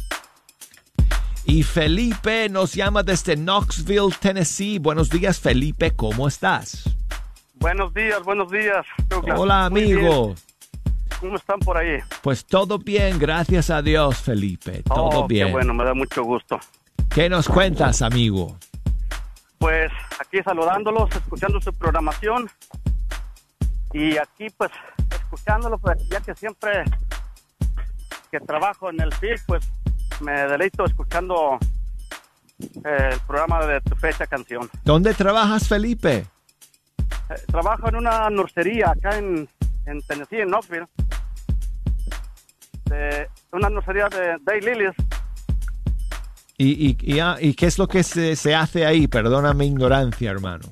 Y 1.44 1.62
Felipe 1.62 2.48
nos 2.48 2.74
llama 2.74 3.02
desde 3.02 3.36
Knoxville, 3.36 4.14
Tennessee. 4.20 4.78
Buenos 4.78 5.10
días, 5.10 5.40
Felipe, 5.40 5.92
¿cómo 5.92 6.28
estás? 6.28 6.84
Buenos 7.54 7.92
días, 7.94 8.22
buenos 8.22 8.50
días. 8.50 8.86
Douglas. 9.08 9.38
Hola, 9.38 9.66
amigo. 9.66 10.34
¿Cómo 11.20 11.36
están 11.36 11.60
por 11.60 11.76
ahí? 11.76 11.98
Pues 12.22 12.46
todo 12.46 12.78
bien, 12.78 13.18
gracias 13.18 13.68
a 13.68 13.82
Dios, 13.82 14.18
Felipe. 14.18 14.82
Todo 14.82 15.24
oh, 15.24 15.26
bien. 15.26 15.48
Qué 15.48 15.52
bueno, 15.52 15.74
me 15.74 15.84
da 15.84 15.92
mucho 15.92 16.24
gusto. 16.24 16.58
¿Qué 17.12 17.28
nos 17.28 17.48
cuentas, 17.48 18.02
amigo? 18.02 18.56
Pues 19.58 19.90
aquí 20.20 20.38
saludándolos, 20.44 21.10
escuchando 21.10 21.60
su 21.60 21.72
programación 21.72 22.48
y 23.92 24.16
aquí 24.16 24.48
pues 24.56 24.70
escuchándolo, 25.10 25.76
pues 25.78 26.08
ya 26.08 26.20
que 26.20 26.34
siempre 26.36 26.84
que 28.30 28.38
trabajo 28.38 28.90
en 28.90 29.00
el 29.00 29.12
FIL, 29.14 29.34
pues 29.46 29.68
me 30.20 30.32
deleito 30.32 30.84
escuchando 30.84 31.58
eh, 32.60 33.10
el 33.12 33.20
programa 33.26 33.66
de 33.66 33.80
tu 33.80 33.96
fecha 33.96 34.26
canción. 34.28 34.70
¿Dónde 34.84 35.12
trabajas, 35.12 35.66
Felipe? 35.66 36.18
Eh, 36.18 37.34
trabajo 37.48 37.88
en 37.88 37.96
una 37.96 38.30
nursería 38.30 38.90
acá 38.90 39.18
en, 39.18 39.48
en 39.86 40.00
Tennessee, 40.02 40.42
en 40.42 40.48
Knoxville. 40.48 40.86
De, 42.84 43.28
una 43.52 43.68
nursería 43.68 44.08
de 44.08 44.36
Daylilies. 44.42 44.94
¿Y, 46.62 46.88
y, 46.90 47.14
y, 47.14 47.20
ah, 47.20 47.38
¿y 47.40 47.54
qué 47.54 47.64
es 47.66 47.78
lo 47.78 47.88
que 47.88 48.02
se, 48.02 48.36
se 48.36 48.54
hace 48.54 48.84
ahí? 48.84 49.08
Perdona 49.08 49.54
mi 49.54 49.64
ignorancia, 49.66 50.30
hermano. 50.30 50.68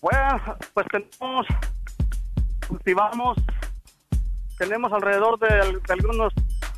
Bueno, 0.00 0.40
pues 0.72 0.86
tenemos, 0.88 1.46
cultivamos, 2.68 3.36
tenemos 4.56 4.92
alrededor 4.92 5.36
de, 5.40 5.48
de 5.48 5.92
algunos 5.92 6.32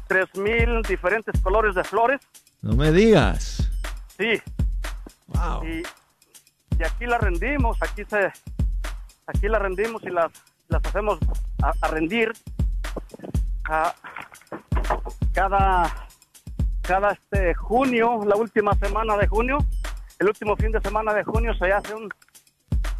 3.000 0.08 0.86
diferentes 0.88 1.38
colores 1.42 1.74
de 1.74 1.84
flores. 1.84 2.20
No 2.62 2.74
me 2.74 2.90
digas. 2.90 3.70
Sí. 4.16 4.40
Wow. 5.26 5.64
Y, 5.66 5.82
y 6.78 6.84
aquí 6.84 7.04
las 7.04 7.20
rendimos, 7.20 7.76
aquí 7.82 8.02
se, 8.08 8.32
aquí 9.26 9.46
las 9.48 9.60
rendimos 9.60 10.02
y 10.04 10.08
las, 10.10 10.32
las 10.68 10.82
hacemos 10.86 11.18
a, 11.62 11.72
a 11.82 11.88
rendir 11.88 12.32
a- 13.64 13.94
cada, 15.34 16.08
cada 16.82 17.12
este 17.12 17.54
junio, 17.54 18.24
la 18.26 18.36
última 18.36 18.74
semana 18.74 19.16
de 19.16 19.26
junio, 19.26 19.58
el 20.18 20.28
último 20.28 20.56
fin 20.56 20.70
de 20.72 20.80
semana 20.80 21.12
de 21.14 21.24
junio 21.24 21.54
se 21.54 21.72
hace 21.72 21.94
un, 21.94 22.08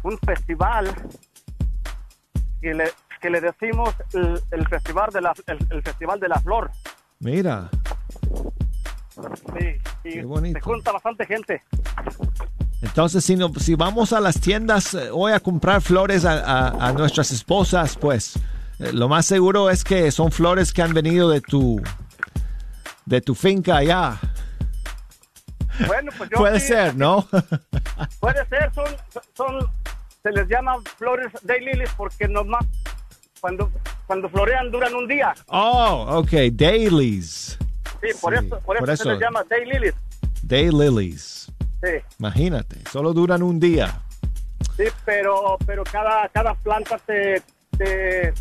un 0.03 0.17
festival 0.19 0.93
que 2.61 2.73
le, 2.73 2.85
que 3.21 3.29
le 3.29 3.41
decimos 3.41 3.93
el, 4.13 4.39
el 4.51 4.67
festival 4.67 5.09
de 5.11 5.21
la 5.21 5.33
el, 5.47 5.57
el 5.69 5.81
festival 5.83 6.19
de 6.19 6.27
la 6.29 6.39
flor. 6.39 6.71
Mira, 7.19 7.69
Sí, 9.59 9.67
y 10.05 10.13
Qué 10.13 10.23
bonito. 10.25 10.57
se 10.57 10.61
junta 10.63 10.91
bastante 10.91 11.25
gente. 11.27 11.61
entonces 12.81 13.23
si, 13.23 13.35
no, 13.35 13.53
si 13.59 13.75
vamos 13.75 14.11
a 14.11 14.19
las 14.19 14.39
tiendas 14.41 14.93
eh, 14.95 15.09
hoy 15.11 15.31
a 15.33 15.39
comprar 15.39 15.81
flores 15.81 16.25
a, 16.25 16.39
a- 16.43 16.87
a 16.87 16.93
nuestras 16.93 17.31
esposas, 17.31 17.95
pues 17.95 18.37
eh, 18.79 18.91
lo 18.91 19.07
más 19.07 19.25
seguro 19.27 19.69
es 19.69 19.83
que 19.83 20.09
son 20.11 20.31
flores 20.31 20.73
que 20.73 20.81
han 20.81 20.93
venido 20.95 21.29
de 21.29 21.41
tu, 21.41 21.79
de 23.05 23.21
tu 23.21 23.35
finca 23.35 23.77
allá. 23.77 24.19
Bueno, 25.87 26.11
pues 26.17 26.29
yo 26.29 26.37
Puede 26.37 26.59
sí- 26.59 26.67
ser, 26.67 26.95
¿no? 26.95 27.27
Puede 28.19 28.45
ser, 28.47 28.71
son, 28.73 28.85
son, 29.35 29.69
se 30.21 30.31
les 30.31 30.47
llama 30.47 30.75
flores 30.97 31.27
daylilies 31.41 31.89
porque 31.97 32.27
nomás 32.27 32.65
cuando, 33.41 33.71
cuando 34.05 34.29
florean 34.29 34.71
duran 34.71 34.93
un 34.93 35.07
día. 35.07 35.33
oh, 35.47 36.19
ok, 36.19 36.31
dailies. 36.53 37.57
Sí, 38.01 38.09
por 38.21 38.37
Sí, 38.37 38.45
eso, 38.45 38.59
por 38.59 38.77
eso, 38.77 39.03
se 39.03 39.09
les 39.09 39.19
llama 39.19 39.43
daylilies. 39.49 39.95
Daylilies. 40.43 41.51
Sí, 41.81 41.89
Imagínate, 42.19 42.77
solo 42.91 43.11
duran 43.13 43.41
un 43.43 43.59
día. 43.59 43.99
sí, 44.77 44.83
pero, 45.05 45.57
pero 45.65 45.83
cada, 45.83 46.29
cada 46.29 46.53
planta 46.53 46.97
te, 46.99 47.41
te, 47.77 48.33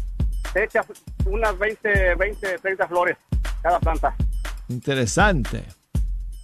te 0.52 0.64
echa 0.64 0.84
unas 1.24 1.58
20, 1.58 2.14
20, 2.16 2.58
30 2.58 2.88
flores, 2.88 3.16
cada 3.62 3.80
planta. 3.80 4.14
Interesante. 4.72 5.64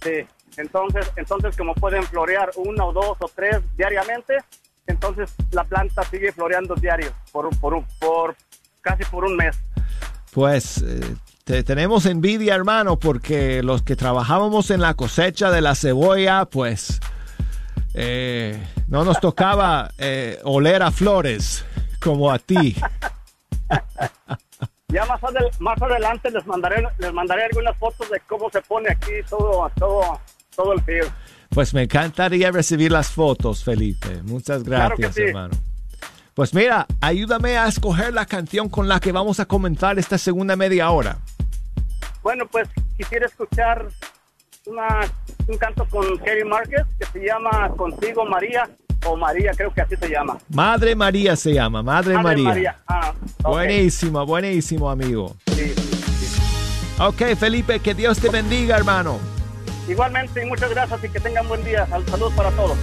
Sí, 0.03 0.25
entonces, 0.57 1.11
entonces 1.15 1.57
como 1.57 1.73
pueden 1.75 2.03
florear 2.03 2.51
una 2.55 2.85
o 2.85 2.93
dos 2.93 3.17
o 3.19 3.29
tres 3.35 3.57
diariamente, 3.77 4.37
entonces 4.87 5.31
la 5.51 5.63
planta 5.63 6.03
sigue 6.03 6.31
floreando 6.31 6.75
diario 6.75 7.11
por, 7.31 7.49
por, 7.59 7.73
un- 7.73 7.85
por 7.99 8.35
casi 8.81 9.03
por 9.05 9.25
un 9.25 9.35
mes. 9.35 9.57
Pues 10.31 10.81
eh, 10.83 11.01
te- 11.43 11.63
tenemos 11.63 12.05
envidia, 12.05 12.55
hermano, 12.55 12.97
porque 12.99 13.63
los 13.63 13.81
que 13.81 13.95
trabajábamos 13.95 14.69
en 14.71 14.81
la 14.81 14.93
cosecha 14.93 15.49
de 15.51 15.61
la 15.61 15.75
cebolla, 15.75 16.45
pues 16.45 16.99
eh, 17.95 18.61
no 18.87 19.03
nos 19.03 19.19
tocaba 19.19 19.91
eh, 19.97 20.39
oler 20.43 20.83
a 20.83 20.91
flores 20.91 21.65
como 21.99 22.31
a 22.31 22.37
ti. 22.39 22.75
Ya 24.89 25.05
más, 25.05 25.21
adel- 25.21 25.51
más 25.59 25.81
adelante 25.81 26.31
les 26.31 26.45
mandaré 26.47 26.83
les 26.97 27.13
mandaré 27.13 27.45
algunas 27.45 27.77
fotos 27.77 28.09
de 28.09 28.19
cómo 28.21 28.49
se 28.49 28.61
pone 28.61 28.89
aquí 28.91 29.11
todo 29.29 29.69
todo 29.77 30.19
todo 30.55 30.73
el 30.73 30.81
field. 30.81 31.09
Pues 31.49 31.73
me 31.73 31.83
encantaría 31.83 32.51
recibir 32.51 32.91
las 32.91 33.09
fotos, 33.09 33.63
Felipe. 33.63 34.21
Muchas 34.23 34.63
Claro 34.63 34.95
gracias, 34.97 35.15
sí. 35.15 35.21
hermano. 35.29 35.53
Pues 36.33 36.53
mira, 36.53 36.85
ayúdame 37.01 37.57
a 37.57 37.67
escoger 37.67 38.13
la 38.13 38.25
canción 38.25 38.69
con 38.69 38.87
la 38.87 38.99
que 38.99 39.11
vamos 39.11 39.39
a 39.39 39.45
comentar 39.45 39.97
esta 39.99 40.17
segunda 40.17 40.55
media 40.55 40.89
hora. 40.91 41.17
Bueno, 42.23 42.45
pues 42.47 42.67
quisiera 42.97 43.25
escuchar 43.25 43.87
una, 44.65 44.99
un 45.47 45.57
canto 45.57 45.85
con 45.85 46.17
Kerry 46.19 46.45
Márquez 46.45 46.83
que 46.99 47.05
se 47.05 47.25
llama 47.25 47.69
Contigo 47.75 48.25
María 48.25 48.69
o 49.05 49.15
María, 49.15 49.51
creo 49.55 49.73
que 49.73 49.81
así 49.81 49.95
se 49.95 50.09
llama. 50.09 50.37
Madre 50.49 50.95
María 50.95 51.35
se 51.35 51.53
llama, 51.53 51.81
Madre, 51.83 52.15
Madre 52.15 52.41
María. 52.43 52.77
Ah. 52.87 53.13
Buenísimo, 53.43 54.25
buenísimo, 54.25 54.89
amigo. 54.89 55.35
Sí. 55.55 55.73
Ok, 56.99 57.35
Felipe, 57.39 57.79
que 57.79 57.93
Dios 57.93 58.19
te 58.19 58.29
bendiga, 58.29 58.75
hermano. 58.77 59.17
Igualmente, 59.87 60.45
muchas 60.45 60.69
gracias 60.69 61.03
y 61.03 61.09
que 61.09 61.19
tengan 61.19 61.47
buen 61.47 61.63
día. 61.63 61.85
Sal- 61.87 62.05
Saludos 62.09 62.33
para 62.33 62.51
todos. 62.51 62.77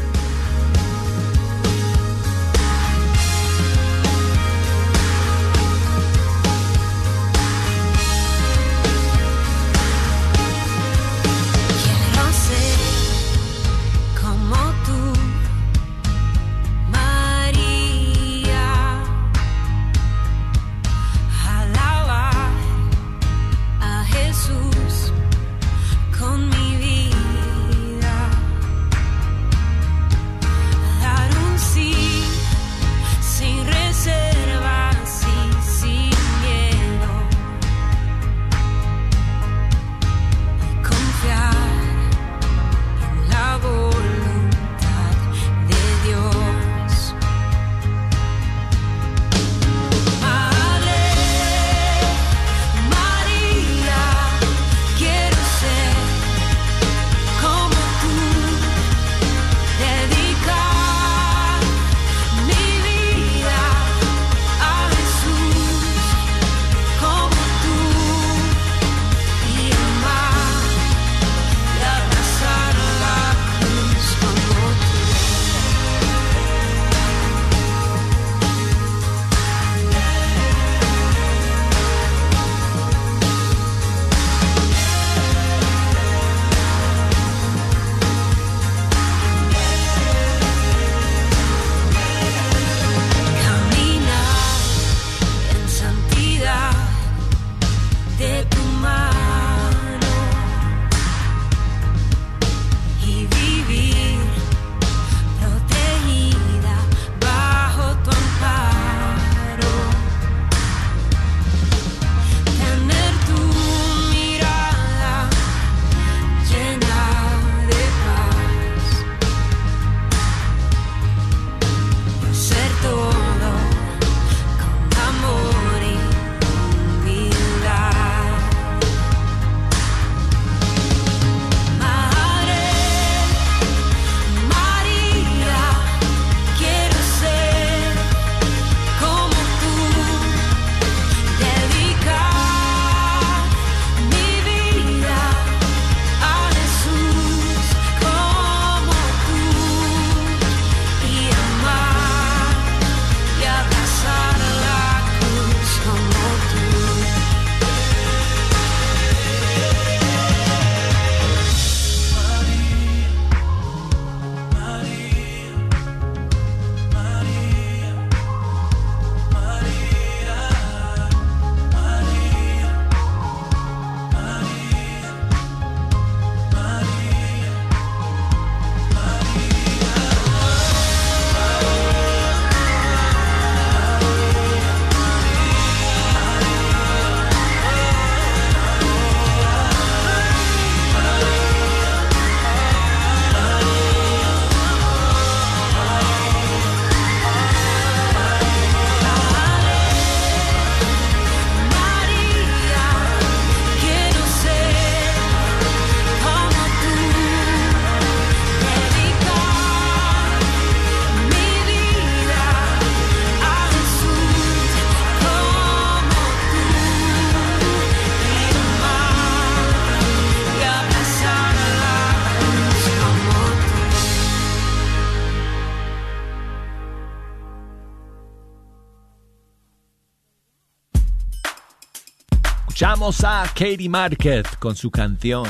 Escuchamos 233.08 233.46
a 233.46 233.48
Katie 233.54 233.88
Market 233.88 234.58
con 234.58 234.74
su 234.74 234.90
canción 234.90 235.46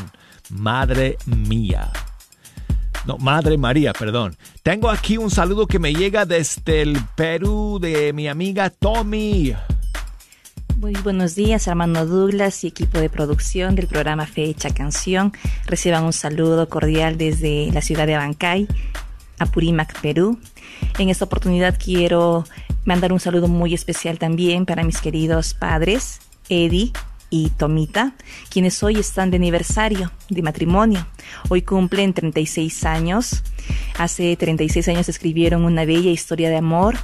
Madre 0.50 1.16
Mía. 1.24 1.90
No, 3.06 3.16
Madre 3.16 3.56
María, 3.56 3.94
perdón. 3.94 4.36
Tengo 4.62 4.90
aquí 4.90 5.16
un 5.16 5.30
saludo 5.30 5.66
que 5.66 5.78
me 5.78 5.94
llega 5.94 6.26
desde 6.26 6.82
el 6.82 6.98
Perú 7.14 7.78
de 7.80 8.12
mi 8.12 8.28
amiga 8.28 8.68
Tommy. 8.68 9.54
Muy 10.76 10.92
buenos 11.02 11.34
días, 11.34 11.66
hermano 11.66 12.04
Douglas 12.04 12.62
y 12.62 12.66
equipo 12.66 12.98
de 12.98 13.08
producción 13.08 13.74
del 13.74 13.86
programa 13.86 14.26
Fecha 14.26 14.68
Canción. 14.74 15.32
Reciban 15.64 16.04
un 16.04 16.12
saludo 16.12 16.68
cordial 16.68 17.16
desde 17.16 17.70
la 17.72 17.80
ciudad 17.80 18.06
de 18.06 18.16
Abancay, 18.16 18.68
Apurímac, 19.38 19.98
Perú. 20.02 20.38
En 20.98 21.08
esta 21.08 21.24
oportunidad 21.24 21.78
quiero 21.82 22.44
mandar 22.84 23.14
un 23.14 23.20
saludo 23.20 23.48
muy 23.48 23.72
especial 23.72 24.18
también 24.18 24.66
para 24.66 24.84
mis 24.84 25.00
queridos 25.00 25.54
padres, 25.54 26.20
Eddie 26.50 26.92
y 27.30 27.50
Tomita, 27.50 28.14
quienes 28.50 28.82
hoy 28.82 28.98
están 28.98 29.30
de 29.30 29.36
aniversario 29.36 30.12
de 30.28 30.42
matrimonio. 30.42 31.06
Hoy 31.48 31.62
cumplen 31.62 32.12
36 32.12 32.84
años. 32.84 33.42
Hace 33.98 34.36
36 34.36 34.88
años 34.88 35.08
escribieron 35.08 35.64
una 35.64 35.84
bella 35.84 36.10
historia 36.10 36.50
de 36.50 36.56
amor 36.56 36.96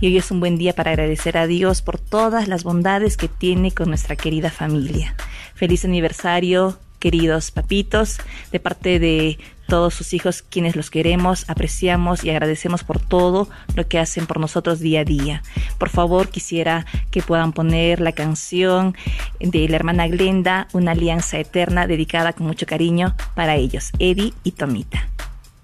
y 0.00 0.06
hoy 0.06 0.16
es 0.16 0.30
un 0.30 0.40
buen 0.40 0.56
día 0.56 0.74
para 0.74 0.90
agradecer 0.90 1.36
a 1.36 1.46
Dios 1.46 1.82
por 1.82 1.98
todas 1.98 2.48
las 2.48 2.64
bondades 2.64 3.16
que 3.16 3.28
tiene 3.28 3.72
con 3.72 3.88
nuestra 3.88 4.16
querida 4.16 4.50
familia. 4.50 5.14
Feliz 5.54 5.84
aniversario, 5.84 6.78
queridos 7.00 7.50
papitos, 7.50 8.18
de 8.52 8.60
parte 8.60 9.00
de 9.00 9.38
todos 9.66 9.94
sus 9.94 10.12
hijos, 10.12 10.42
quienes 10.42 10.76
los 10.76 10.90
queremos, 10.90 11.44
apreciamos 11.48 12.24
y 12.24 12.30
agradecemos 12.30 12.84
por 12.84 13.00
todo 13.00 13.48
lo 13.74 13.88
que 13.88 13.98
hacen 13.98 14.26
por 14.26 14.40
nosotros 14.40 14.80
día 14.80 15.00
a 15.00 15.04
día. 15.04 15.42
Por 15.78 15.88
favor, 15.88 16.28
quisiera 16.28 16.86
que 17.10 17.22
puedan 17.22 17.52
poner 17.52 18.00
la 18.00 18.12
canción 18.12 18.96
de 19.38 19.68
la 19.68 19.76
hermana 19.76 20.08
Glenda, 20.08 20.68
Una 20.72 20.92
alianza 20.92 21.38
eterna, 21.38 21.86
dedicada 21.86 22.32
con 22.32 22.46
mucho 22.46 22.66
cariño 22.66 23.14
para 23.34 23.56
ellos, 23.56 23.90
Eddie 23.98 24.34
y 24.42 24.52
Tomita. 24.52 25.08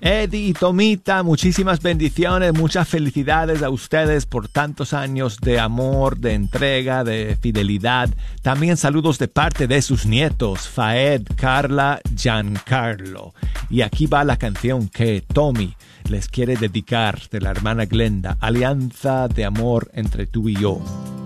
Eddie 0.01 0.49
y 0.49 0.53
Tomita, 0.53 1.23
muchísimas 1.23 1.81
bendiciones, 1.81 2.53
muchas 2.53 2.87
felicidades 2.87 3.63
a 3.63 3.71
ustedes 3.71 4.27
por 4.27 4.49
tantos 4.49 4.93
años 4.93 5.39
de 5.41 5.59
amor, 5.59 6.19
de 6.19 6.35
entrega, 6.35 7.03
de 7.03 7.37
fidelidad. 7.41 8.11
También 8.43 8.77
saludos 8.77 9.19
de 9.19 9.29
parte 9.29 9.67
de 9.67 9.81
sus 9.81 10.05
nietos, 10.05 10.69
Faed, 10.69 11.23
Carla, 11.37 12.01
Giancarlo. 12.15 13.33
Y 13.71 13.81
aquí 13.81 14.07
va 14.07 14.25
la 14.25 14.37
canción 14.37 14.89
que 14.89 15.25
Tommy 15.33 15.75
les 16.09 16.29
quiere 16.29 16.57
dedicar 16.57 17.21
de 17.31 17.41
la 17.41 17.51
hermana 17.51 17.87
Glenda, 17.87 18.37
Alianza 18.41 19.29
de 19.29 19.45
amor 19.45 19.91
entre 19.95 20.27
tú 20.27 20.49
y 20.49 20.57
yo. 20.57 21.26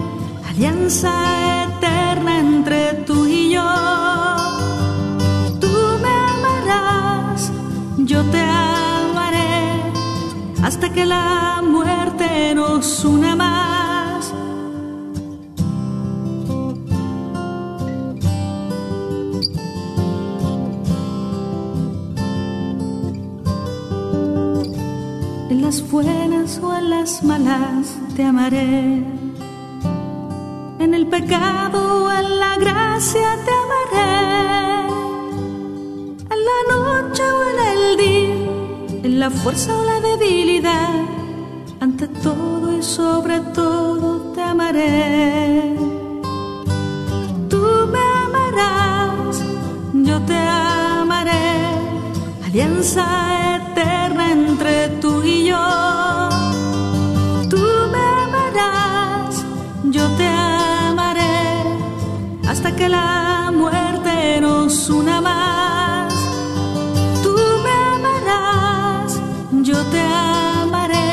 alianza 0.61 1.11
eterna 1.63 2.37
entre 2.37 2.93
tú 3.07 3.25
y 3.25 3.49
yo. 3.49 3.67
Tú 5.59 5.73
me 6.03 6.13
amarás, 6.33 7.51
yo 7.97 8.21
te 8.25 8.39
amaré, 8.39 9.81
hasta 10.61 10.93
que 10.93 11.03
la 11.05 11.63
muerte 11.63 12.53
nos 12.53 13.03
una 13.03 13.35
más. 13.35 14.33
En 25.49 25.61
las 25.63 25.81
buenas 25.89 26.59
o 26.59 26.77
en 26.77 26.89
las 26.91 27.23
malas 27.23 27.97
te 28.15 28.23
amaré 28.23 29.20
en 30.83 30.93
el 30.95 31.05
pecado 31.07 32.05
o 32.05 32.11
en 32.11 32.39
la 32.39 32.57
gracia 32.57 33.37
te 33.45 33.51
amaré. 33.63 34.13
En 36.33 36.39
la 36.49 36.59
noche 36.73 37.23
o 37.23 37.39
en 37.51 37.59
el 37.71 37.97
día, 37.97 39.03
en 39.03 39.19
la 39.19 39.29
fuerza 39.29 39.77
o 39.77 39.83
la 39.83 39.99
debilidad, 39.99 41.05
ante 41.79 42.07
todo 42.07 42.77
y 42.77 42.81
sobre 42.81 43.39
todo 43.53 44.33
te 44.33 44.41
amaré. 44.41 45.75
Tú 47.49 47.63
me 47.93 48.03
amarás, 48.25 49.43
yo 49.93 50.19
te 50.21 50.37
amaré, 50.37 51.59
alianza 52.45 53.05
eterna 53.57 54.31
entre 54.31 54.89
tú 54.99 55.21
y 55.23 55.45
yo. 55.45 56.00
Hasta 62.51 62.75
que 62.75 62.89
la 62.89 63.49
muerte 63.53 64.41
nos 64.41 64.89
una 64.89 65.21
más. 65.21 66.13
Tú 67.23 67.33
me 67.65 67.75
amarás, 67.95 69.17
yo 69.69 69.77
te 69.93 70.01
amaré, 70.01 71.11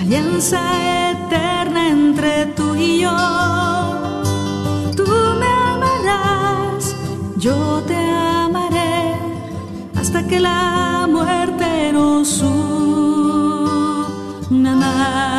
alianza 0.00 0.60
eterna 1.12 1.88
entre 1.88 2.46
tú 2.56 2.74
y 2.74 2.98
yo. 3.04 3.16
Tú 4.98 5.06
me 5.40 5.50
amarás, 5.72 6.96
yo 7.36 7.56
te 7.86 8.00
amaré, 8.44 9.14
hasta 10.00 10.26
que 10.26 10.40
la 10.40 11.06
muerte 11.08 11.92
nos 11.92 12.42
una 14.50 14.74
más. 14.74 15.29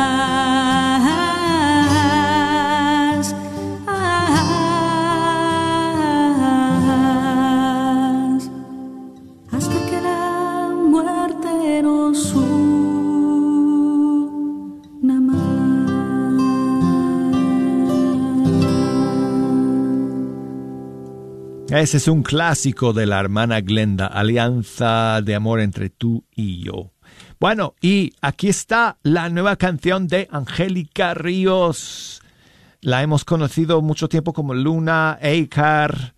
Ese 21.72 21.96
es 21.96 22.06
un 22.06 22.22
clásico 22.22 22.92
de 22.92 23.06
la 23.06 23.18
hermana 23.18 23.62
Glenda, 23.62 24.06
Alianza 24.06 25.22
de 25.22 25.34
amor 25.34 25.58
entre 25.58 25.88
tú 25.88 26.22
y 26.36 26.62
yo. 26.62 26.92
Bueno, 27.40 27.76
y 27.80 28.12
aquí 28.20 28.50
está 28.50 28.98
la 29.02 29.30
nueva 29.30 29.56
canción 29.56 30.06
de 30.06 30.28
Angélica 30.30 31.14
Ríos. 31.14 32.20
La 32.82 33.02
hemos 33.02 33.24
conocido 33.24 33.80
mucho 33.80 34.10
tiempo 34.10 34.34
como 34.34 34.52
Luna 34.52 35.18
Eikar. 35.22 36.14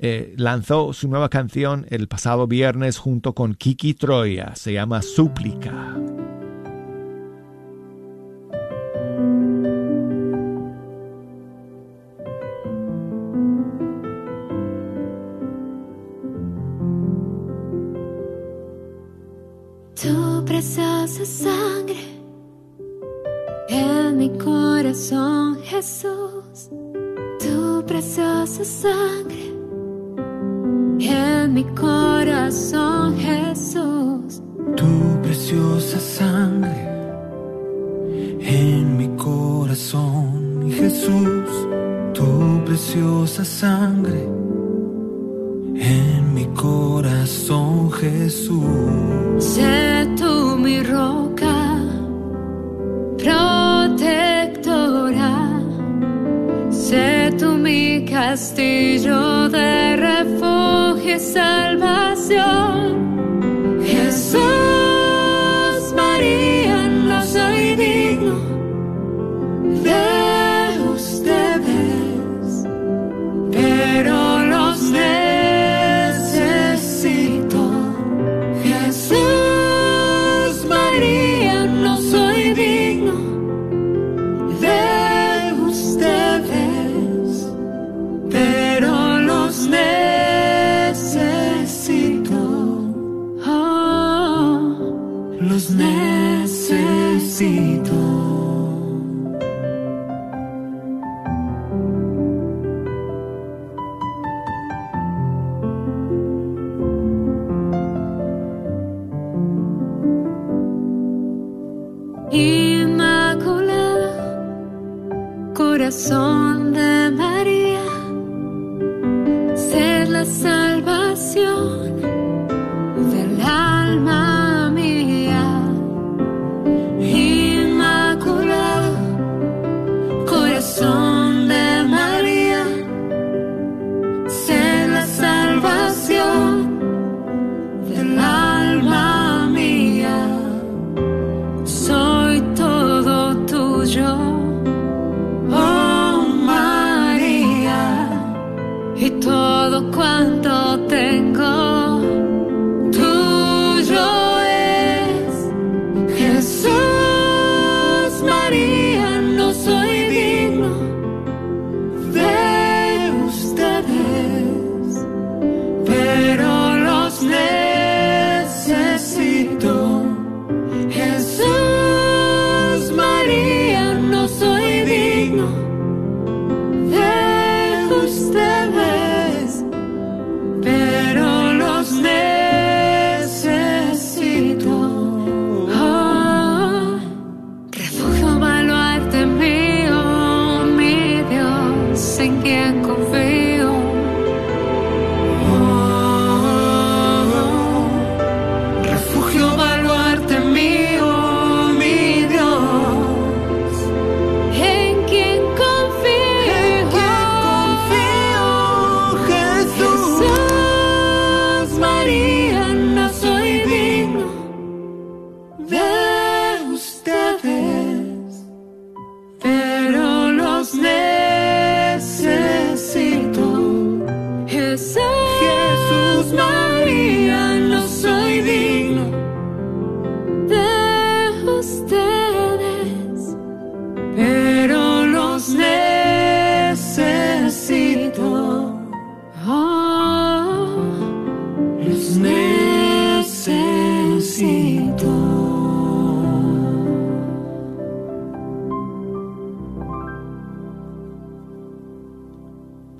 Eh, 0.00 0.34
lanzó 0.38 0.92
su 0.92 1.06
nueva 1.06 1.28
canción 1.28 1.86
el 1.90 2.08
pasado 2.08 2.48
viernes 2.48 2.98
junto 2.98 3.32
con 3.32 3.54
Kiki 3.54 3.94
Troya. 3.94 4.56
Se 4.56 4.72
llama 4.72 5.02
Súplica. 5.02 5.94
Preciosa 20.46 21.24
sangre 21.24 21.96
en 23.68 24.16
mi 24.16 24.30
corazón, 24.38 25.58
Jesús. 25.62 26.70
Tu 27.40 27.84
preciosa 27.84 28.64
sangre 28.64 29.52
en 31.00 31.52
mi 31.52 31.64
corazón, 31.74 33.18
Jesús. 33.18 34.40
Tu 34.76 35.22
preciosa 35.22 35.98
sangre 35.98 36.80
en 38.40 38.96
mi 38.96 39.08
corazón, 39.16 40.70
Jesús. 40.70 41.50
Tu 42.14 42.64
preciosa 42.64 43.44
sangre 43.44 44.22
en 45.74 46.34
mi 46.34 46.46
corazón, 46.54 47.90
Jesús. 47.90 48.85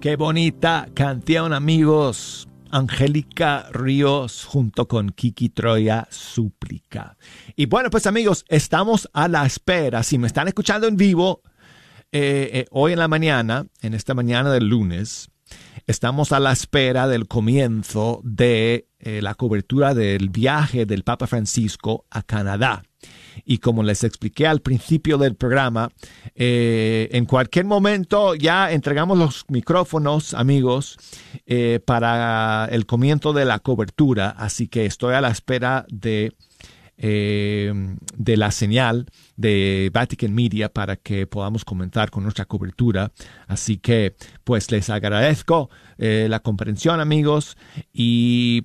Qué 0.06 0.14
bonita 0.14 0.88
canción, 0.94 1.52
amigos. 1.52 2.46
Angélica 2.70 3.66
Ríos 3.72 4.44
junto 4.44 4.86
con 4.86 5.10
Kiki 5.10 5.48
Troya 5.48 6.06
Súplica. 6.12 7.16
Y 7.56 7.66
bueno, 7.66 7.90
pues 7.90 8.06
amigos, 8.06 8.44
estamos 8.46 9.10
a 9.12 9.26
la 9.26 9.44
espera. 9.44 10.04
Si 10.04 10.16
me 10.16 10.28
están 10.28 10.46
escuchando 10.46 10.86
en 10.86 10.96
vivo, 10.96 11.42
eh, 12.12 12.50
eh, 12.52 12.66
hoy 12.70 12.92
en 12.92 13.00
la 13.00 13.08
mañana, 13.08 13.66
en 13.82 13.94
esta 13.94 14.14
mañana 14.14 14.52
del 14.52 14.68
lunes, 14.68 15.28
estamos 15.88 16.30
a 16.30 16.38
la 16.38 16.52
espera 16.52 17.08
del 17.08 17.26
comienzo 17.26 18.20
de 18.22 18.86
eh, 19.00 19.20
la 19.22 19.34
cobertura 19.34 19.92
del 19.92 20.30
viaje 20.30 20.86
del 20.86 21.02
Papa 21.02 21.26
Francisco 21.26 22.06
a 22.10 22.22
Canadá. 22.22 22.84
Y 23.44 23.58
como 23.58 23.82
les 23.82 24.04
expliqué 24.04 24.46
al 24.46 24.60
principio 24.60 25.18
del 25.18 25.34
programa, 25.34 25.90
eh, 26.34 27.08
en 27.12 27.26
cualquier 27.26 27.64
momento 27.64 28.34
ya 28.34 28.72
entregamos 28.72 29.18
los 29.18 29.44
micrófonos, 29.48 30.34
amigos, 30.34 30.98
eh, 31.46 31.80
para 31.84 32.68
el 32.70 32.86
comienzo 32.86 33.32
de 33.32 33.44
la 33.44 33.58
cobertura. 33.58 34.30
Así 34.30 34.68
que 34.68 34.86
estoy 34.86 35.14
a 35.14 35.20
la 35.20 35.30
espera 35.30 35.86
de, 35.88 36.32
eh, 36.98 37.72
de 38.16 38.36
la 38.36 38.50
señal 38.50 39.06
de 39.36 39.90
Vatican 39.92 40.34
Media 40.34 40.68
para 40.68 40.96
que 40.96 41.26
podamos 41.26 41.64
comenzar 41.64 42.10
con 42.10 42.22
nuestra 42.22 42.46
cobertura. 42.46 43.12
Así 43.46 43.76
que, 43.76 44.14
pues 44.44 44.70
les 44.70 44.90
agradezco 44.90 45.70
la 45.98 46.40
comprensión, 46.40 47.00
amigos, 47.00 47.56
y 47.90 48.62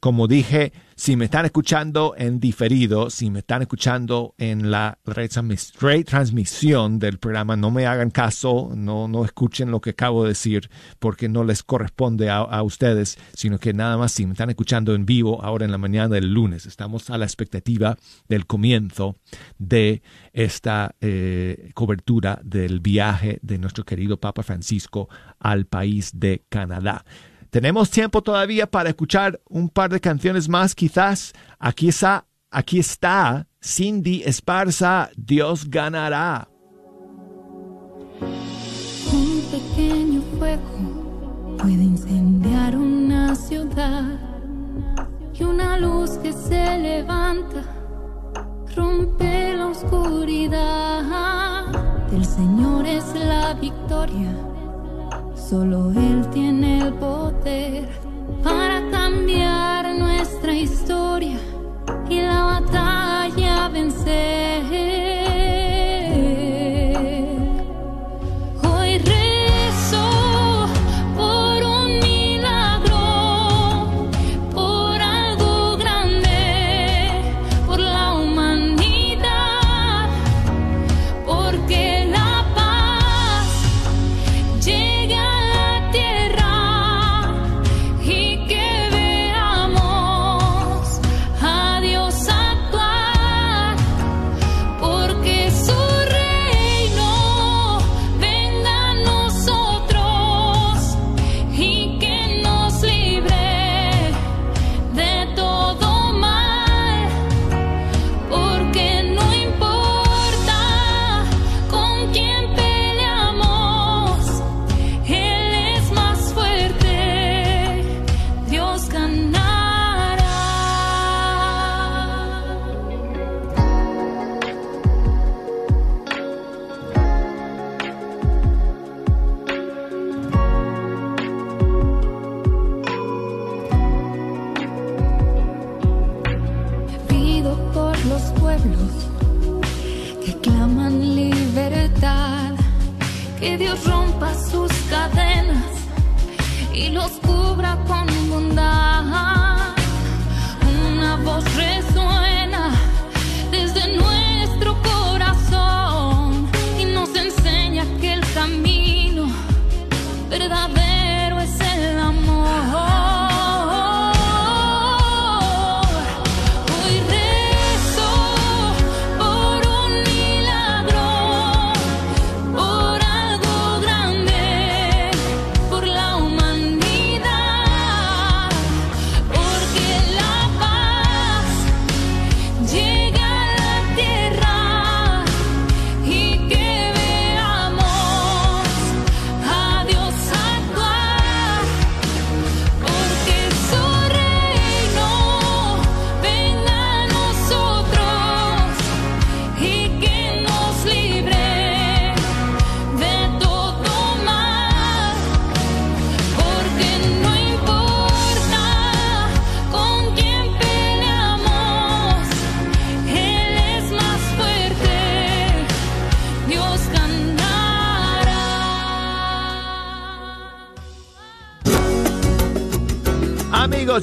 como 0.00 0.26
dije, 0.26 0.72
si 1.00 1.16
me 1.16 1.24
están 1.24 1.46
escuchando 1.46 2.12
en 2.18 2.40
diferido, 2.40 3.08
si 3.08 3.30
me 3.30 3.38
están 3.38 3.62
escuchando 3.62 4.34
en 4.36 4.70
la 4.70 4.98
retransmis- 5.06 5.72
retransmisión 5.80 6.98
del 6.98 7.18
programa, 7.18 7.56
no 7.56 7.70
me 7.70 7.86
hagan 7.86 8.10
caso, 8.10 8.70
no, 8.76 9.08
no 9.08 9.24
escuchen 9.24 9.70
lo 9.70 9.80
que 9.80 9.90
acabo 9.90 10.24
de 10.24 10.28
decir, 10.28 10.68
porque 10.98 11.30
no 11.30 11.42
les 11.42 11.62
corresponde 11.62 12.28
a, 12.28 12.40
a 12.40 12.62
ustedes, 12.62 13.16
sino 13.32 13.58
que 13.58 13.72
nada 13.72 13.96
más 13.96 14.12
si 14.12 14.26
me 14.26 14.32
están 14.32 14.50
escuchando 14.50 14.94
en 14.94 15.06
vivo 15.06 15.42
ahora 15.42 15.64
en 15.64 15.70
la 15.70 15.78
mañana 15.78 16.08
del 16.08 16.34
lunes. 16.34 16.66
Estamos 16.66 17.08
a 17.08 17.16
la 17.16 17.24
expectativa 17.24 17.96
del 18.28 18.44
comienzo 18.44 19.16
de 19.56 20.02
esta 20.34 20.96
eh, 21.00 21.70
cobertura 21.72 22.42
del 22.44 22.80
viaje 22.80 23.38
de 23.40 23.56
nuestro 23.56 23.86
querido 23.86 24.20
Papa 24.20 24.42
Francisco 24.42 25.08
al 25.38 25.64
país 25.64 26.10
de 26.20 26.44
Canadá. 26.50 27.06
Tenemos 27.50 27.90
tiempo 27.90 28.22
todavía 28.22 28.66
para 28.68 28.90
escuchar 28.90 29.40
un 29.48 29.68
par 29.68 29.90
de 29.90 30.00
canciones 30.00 30.48
más, 30.48 30.74
quizás. 30.74 31.32
Aquí 31.58 31.88
está, 31.88 32.26
aquí 32.50 32.78
está 32.78 33.46
Cindy 33.62 34.22
Esparza, 34.24 35.10
Dios 35.16 35.68
ganará. 35.68 36.48
Un 39.12 39.42
pequeño 39.50 40.22
fuego 40.38 41.56
puede 41.58 41.82
incendiar 41.82 42.76
una 42.76 43.34
ciudad 43.34 44.18
y 45.34 45.42
una 45.42 45.78
luz 45.78 46.10
que 46.22 46.32
se 46.32 46.78
levanta 46.78 47.64
rompe 48.74 49.54
la 49.56 49.66
oscuridad. 49.66 51.04
El 52.12 52.24
Señor 52.24 52.86
es 52.86 53.04
la 53.14 53.54
victoria, 53.54 54.34
solo 55.50 55.90
Él 55.90 56.24
tiene 56.32 56.78
el 56.78 56.92
poder 56.94 57.88
para 58.44 58.88
cambiar 58.92 59.98
nuestra 59.98 60.54
historia 60.54 61.40
y 62.08 62.22
la 62.22 62.44
batalla 62.44 63.68
vencer. 63.68 64.49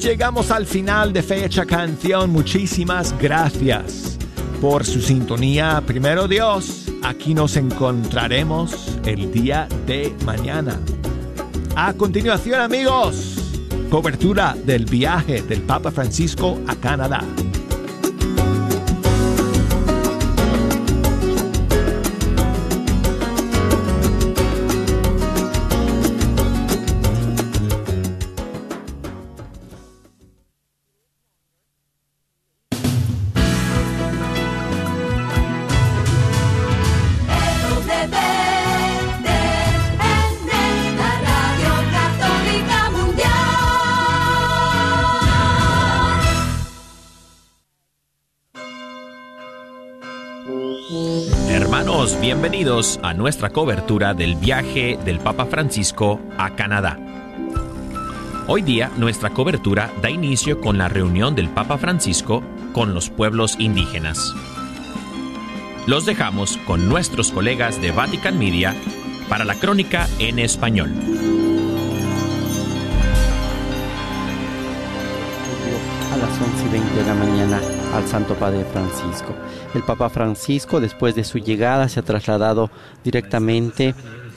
Llegamos 0.08 0.50
al 0.50 0.64
final 0.64 1.12
de 1.12 1.22
Fecha 1.22 1.66
Canción. 1.66 2.30
Muchísimas 2.30 3.14
gracias 3.18 4.16
por 4.58 4.86
su 4.86 5.02
sintonía. 5.02 5.82
Primero 5.86 6.26
Dios, 6.26 6.86
aquí 7.02 7.34
nos 7.34 7.58
encontraremos 7.58 8.98
el 9.04 9.30
día 9.30 9.68
de 9.86 10.16
mañana. 10.24 10.80
A 11.76 11.92
continuación, 11.92 12.58
amigos, 12.58 13.36
cobertura 13.90 14.56
del 14.64 14.86
viaje 14.86 15.42
del 15.42 15.60
Papa 15.60 15.90
Francisco 15.90 16.58
a 16.66 16.74
Canadá. 16.76 17.22
Hermanos, 51.50 52.18
bienvenidos 52.20 52.98
a 53.02 53.12
nuestra 53.12 53.50
cobertura 53.50 54.14
del 54.14 54.34
viaje 54.34 54.98
del 55.04 55.20
Papa 55.20 55.44
Francisco 55.44 56.20
a 56.38 56.56
Canadá. 56.56 56.98
Hoy 58.46 58.62
día 58.62 58.90
nuestra 58.96 59.28
cobertura 59.28 59.92
da 60.00 60.08
inicio 60.08 60.58
con 60.62 60.78
la 60.78 60.88
reunión 60.88 61.34
del 61.34 61.50
Papa 61.50 61.76
Francisco 61.76 62.42
con 62.72 62.94
los 62.94 63.10
pueblos 63.10 63.56
indígenas. 63.58 64.32
Los 65.86 66.06
dejamos 66.06 66.56
con 66.66 66.88
nuestros 66.88 67.30
colegas 67.30 67.78
de 67.82 67.90
Vatican 67.90 68.38
Media 68.38 68.74
para 69.28 69.44
la 69.44 69.54
crónica 69.54 70.08
en 70.18 70.38
español. 70.38 70.90
a 76.10 76.16
las 76.16 76.40
11 76.40 76.64
y 76.64 76.68
20 76.70 76.94
de 76.94 77.04
la 77.04 77.14
mañana 77.14 77.77
al 77.94 78.06
Santo 78.06 78.34
Padre 78.34 78.64
Francisco. 78.64 79.34
El 79.74 79.82
Papa 79.82 80.08
Francisco, 80.08 80.80
después 80.80 81.14
de 81.14 81.24
su 81.24 81.38
llegada, 81.38 81.88
se 81.88 82.00
ha 82.00 82.02
trasladado 82.02 82.70
directamente 83.04 83.94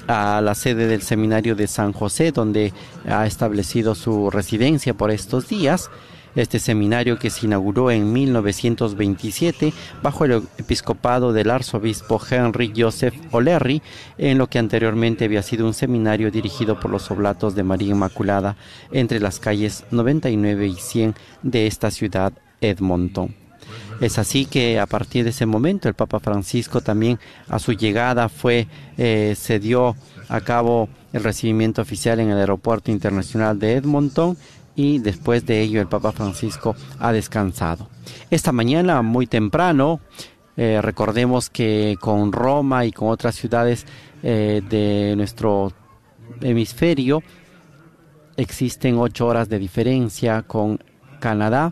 a 0.08 0.42
la 0.42 0.56
sede 0.56 0.88
del 0.88 1.02
Seminario 1.02 1.56
de 1.56 1.68
San 1.68 1.94
José, 1.94 2.32
donde 2.32 2.74
ha 3.08 3.26
establecido 3.26 3.96
su 3.96 4.30
residencia 4.30 4.94
por 4.94 5.12
estos 5.12 5.48
días. 5.48 5.90
Este 6.34 6.60
seminario 6.60 7.20
que 7.20 7.30
se 7.30 7.46
inauguró 7.46 7.92
en 7.92 8.14
1927 8.14 9.74
bajo 10.02 10.24
el 10.24 10.44
episcopado 10.58 11.34
del 11.34 11.52
arzobispo 11.52 12.22
Henry 12.30 12.72
Joseph 12.76 13.16
O'Leary, 13.32 13.82
en 14.18 14.38
lo 14.38 14.48
que 14.48 14.60
anteriormente 14.60 15.26
había 15.26 15.44
sido 15.44 15.68
un 15.68 15.74
seminario 15.74 16.32
dirigido 16.32 16.80
por 16.80 16.90
los 16.90 17.12
oblatos 17.12 17.54
de 17.54 17.64
María 17.64 17.92
Inmaculada 17.92 18.56
entre 18.94 19.20
las 19.20 19.40
calles 19.40 19.84
99 19.92 20.68
y 20.68 20.76
100 20.76 21.16
de 21.44 21.68
esta 21.68 21.92
ciudad 21.92 22.32
Edmonton. 22.62 23.41
Es 24.02 24.18
así 24.18 24.46
que 24.46 24.80
a 24.80 24.88
partir 24.88 25.24
de 25.24 25.30
ese 25.30 25.46
momento 25.46 25.88
el 25.88 25.94
Papa 25.94 26.20
Francisco 26.20 26.82
también 26.82 27.20
a 27.48 27.60
su 27.60 27.74
llegada 27.74 28.30
fue, 28.30 28.68
eh, 28.98 29.36
se 29.38 29.60
dio 29.60 29.96
a 30.28 30.42
cabo 30.42 30.90
el 31.14 31.24
recibimiento 31.24 31.84
oficial 31.84 32.20
en 32.20 32.32
el 32.32 32.40
Aeropuerto 32.40 32.90
Internacional 32.90 33.60
de 33.60 33.76
Edmonton 33.76 34.36
y 34.76 34.98
después 34.98 35.46
de 35.46 35.62
ello 35.62 35.82
el 35.82 35.88
Papa 35.88 36.12
Francisco 36.12 36.76
ha 36.98 37.12
descansado. 37.12 37.90
Esta 38.32 38.52
mañana 38.52 39.04
muy 39.04 39.28
temprano, 39.28 40.00
eh, 40.58 40.80
recordemos 40.82 41.52
que 41.52 41.96
con 42.00 42.32
Roma 42.32 42.86
y 42.86 42.92
con 42.92 43.10
otras 43.10 43.36
ciudades 43.36 43.86
eh, 44.24 44.64
de 44.68 45.14
nuestro 45.16 45.74
hemisferio 46.42 47.22
existen 48.36 48.98
ocho 48.98 49.28
horas 49.28 49.48
de 49.48 49.60
diferencia 49.60 50.42
con 50.42 50.80
Canadá. 51.20 51.72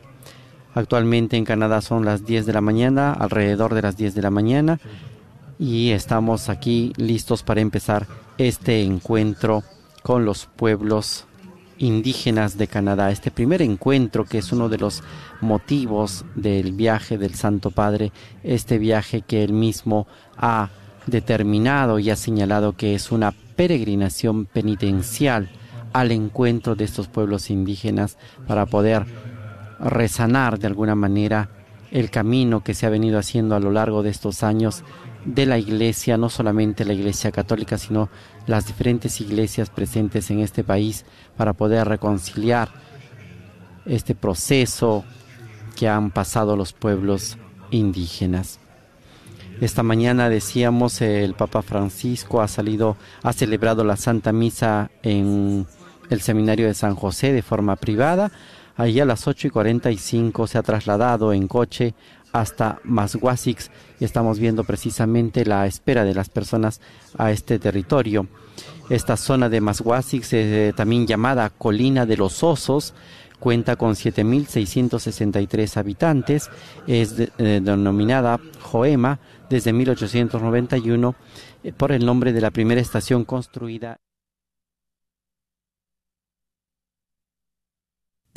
Actualmente 0.79 1.35
en 1.35 1.43
Canadá 1.43 1.81
son 1.81 2.05
las 2.05 2.25
10 2.25 2.45
de 2.45 2.53
la 2.53 2.61
mañana, 2.61 3.11
alrededor 3.11 3.73
de 3.73 3.81
las 3.81 3.97
10 3.97 4.15
de 4.15 4.21
la 4.21 4.29
mañana, 4.29 4.79
y 5.59 5.89
estamos 5.89 6.47
aquí 6.47 6.93
listos 6.95 7.43
para 7.43 7.59
empezar 7.59 8.07
este 8.37 8.81
encuentro 8.81 9.61
con 10.03 10.23
los 10.23 10.45
pueblos 10.45 11.25
indígenas 11.79 12.57
de 12.57 12.69
Canadá. 12.69 13.11
Este 13.11 13.29
primer 13.29 13.61
encuentro 13.61 14.23
que 14.23 14.37
es 14.37 14.53
uno 14.53 14.69
de 14.69 14.77
los 14.77 15.03
motivos 15.41 16.23
del 16.35 16.71
viaje 16.71 17.17
del 17.17 17.35
Santo 17.35 17.71
Padre, 17.71 18.13
este 18.43 18.77
viaje 18.77 19.21
que 19.21 19.43
él 19.43 19.51
mismo 19.51 20.07
ha 20.37 20.69
determinado 21.07 21.99
y 21.99 22.09
ha 22.09 22.15
señalado 22.15 22.71
que 22.71 22.95
es 22.95 23.11
una 23.11 23.33
peregrinación 23.57 24.45
penitencial 24.45 25.49
al 25.91 26.13
encuentro 26.13 26.75
de 26.75 26.85
estos 26.85 27.09
pueblos 27.09 27.49
indígenas 27.49 28.17
para 28.47 28.65
poder 28.65 29.05
resanar 29.79 30.59
de 30.59 30.67
alguna 30.67 30.95
manera 30.95 31.49
el 31.91 32.11
camino 32.11 32.63
que 32.63 32.73
se 32.73 32.85
ha 32.85 32.89
venido 32.89 33.17
haciendo 33.17 33.55
a 33.55 33.59
lo 33.59 33.71
largo 33.71 34.03
de 34.03 34.09
estos 34.09 34.43
años 34.43 34.83
de 35.25 35.45
la 35.45 35.57
iglesia, 35.57 36.17
no 36.17 36.29
solamente 36.29 36.85
la 36.85 36.93
iglesia 36.93 37.31
católica, 37.31 37.77
sino 37.77 38.09
las 38.47 38.67
diferentes 38.67 39.19
iglesias 39.21 39.69
presentes 39.69 40.29
en 40.31 40.39
este 40.39 40.63
país 40.63 41.05
para 41.35 41.53
poder 41.53 41.87
reconciliar 41.87 42.69
este 43.85 44.15
proceso 44.15 45.03
que 45.75 45.87
han 45.87 46.11
pasado 46.11 46.55
los 46.55 46.73
pueblos 46.73 47.37
indígenas. 47.71 48.59
Esta 49.61 49.83
mañana 49.83 50.29
decíamos 50.29 51.01
el 51.01 51.33
Papa 51.33 51.61
Francisco 51.61 52.41
ha 52.41 52.47
salido, 52.47 52.95
ha 53.23 53.33
celebrado 53.33 53.83
la 53.83 53.97
Santa 53.97 54.31
Misa 54.31 54.89
en 55.03 55.67
el 56.09 56.21
seminario 56.21 56.67
de 56.67 56.73
San 56.73 56.95
José 56.95 57.33
de 57.33 57.41
forma 57.41 57.75
privada. 57.75 58.31
Allí 58.79 59.01
a 59.01 59.05
las 59.05 59.27
8 59.27 59.47
y 59.47 59.49
45 59.49 60.47
se 60.47 60.57
ha 60.57 60.63
trasladado 60.63 61.33
en 61.33 61.49
coche 61.49 61.95
hasta 62.31 62.79
Masguasix 62.85 63.69
y 63.99 64.05
estamos 64.05 64.39
viendo 64.39 64.63
precisamente 64.63 65.43
la 65.43 65.67
espera 65.67 66.05
de 66.05 66.13
las 66.13 66.29
personas 66.29 66.79
a 67.17 67.29
este 67.31 67.59
territorio. 67.59 68.27
Esta 68.89 69.17
zona 69.17 69.49
de 69.49 69.59
Masguasix, 69.59 70.31
eh, 70.31 70.73
también 70.77 71.05
llamada 71.05 71.49
Colina 71.49 72.05
de 72.05 72.15
los 72.15 72.41
Osos, 72.41 72.93
cuenta 73.37 73.75
con 73.75 73.95
7.663 73.95 75.75
habitantes, 75.75 76.49
es 76.87 77.19
eh, 77.19 77.59
denominada 77.61 78.39
Joema 78.61 79.19
desde 79.49 79.73
1891 79.73 81.15
eh, 81.65 81.73
por 81.73 81.91
el 81.91 82.05
nombre 82.05 82.31
de 82.31 82.39
la 82.39 82.51
primera 82.51 82.79
estación 82.79 83.25
construida 83.25 83.99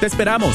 Te 0.00 0.06
esperamos. 0.06 0.54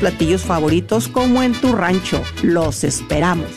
platillos 0.01 0.41
favoritos 0.41 1.07
como 1.07 1.41
en 1.43 1.53
tu 1.53 1.73
rancho. 1.73 2.23
Los 2.41 2.83
esperamos. 2.83 3.51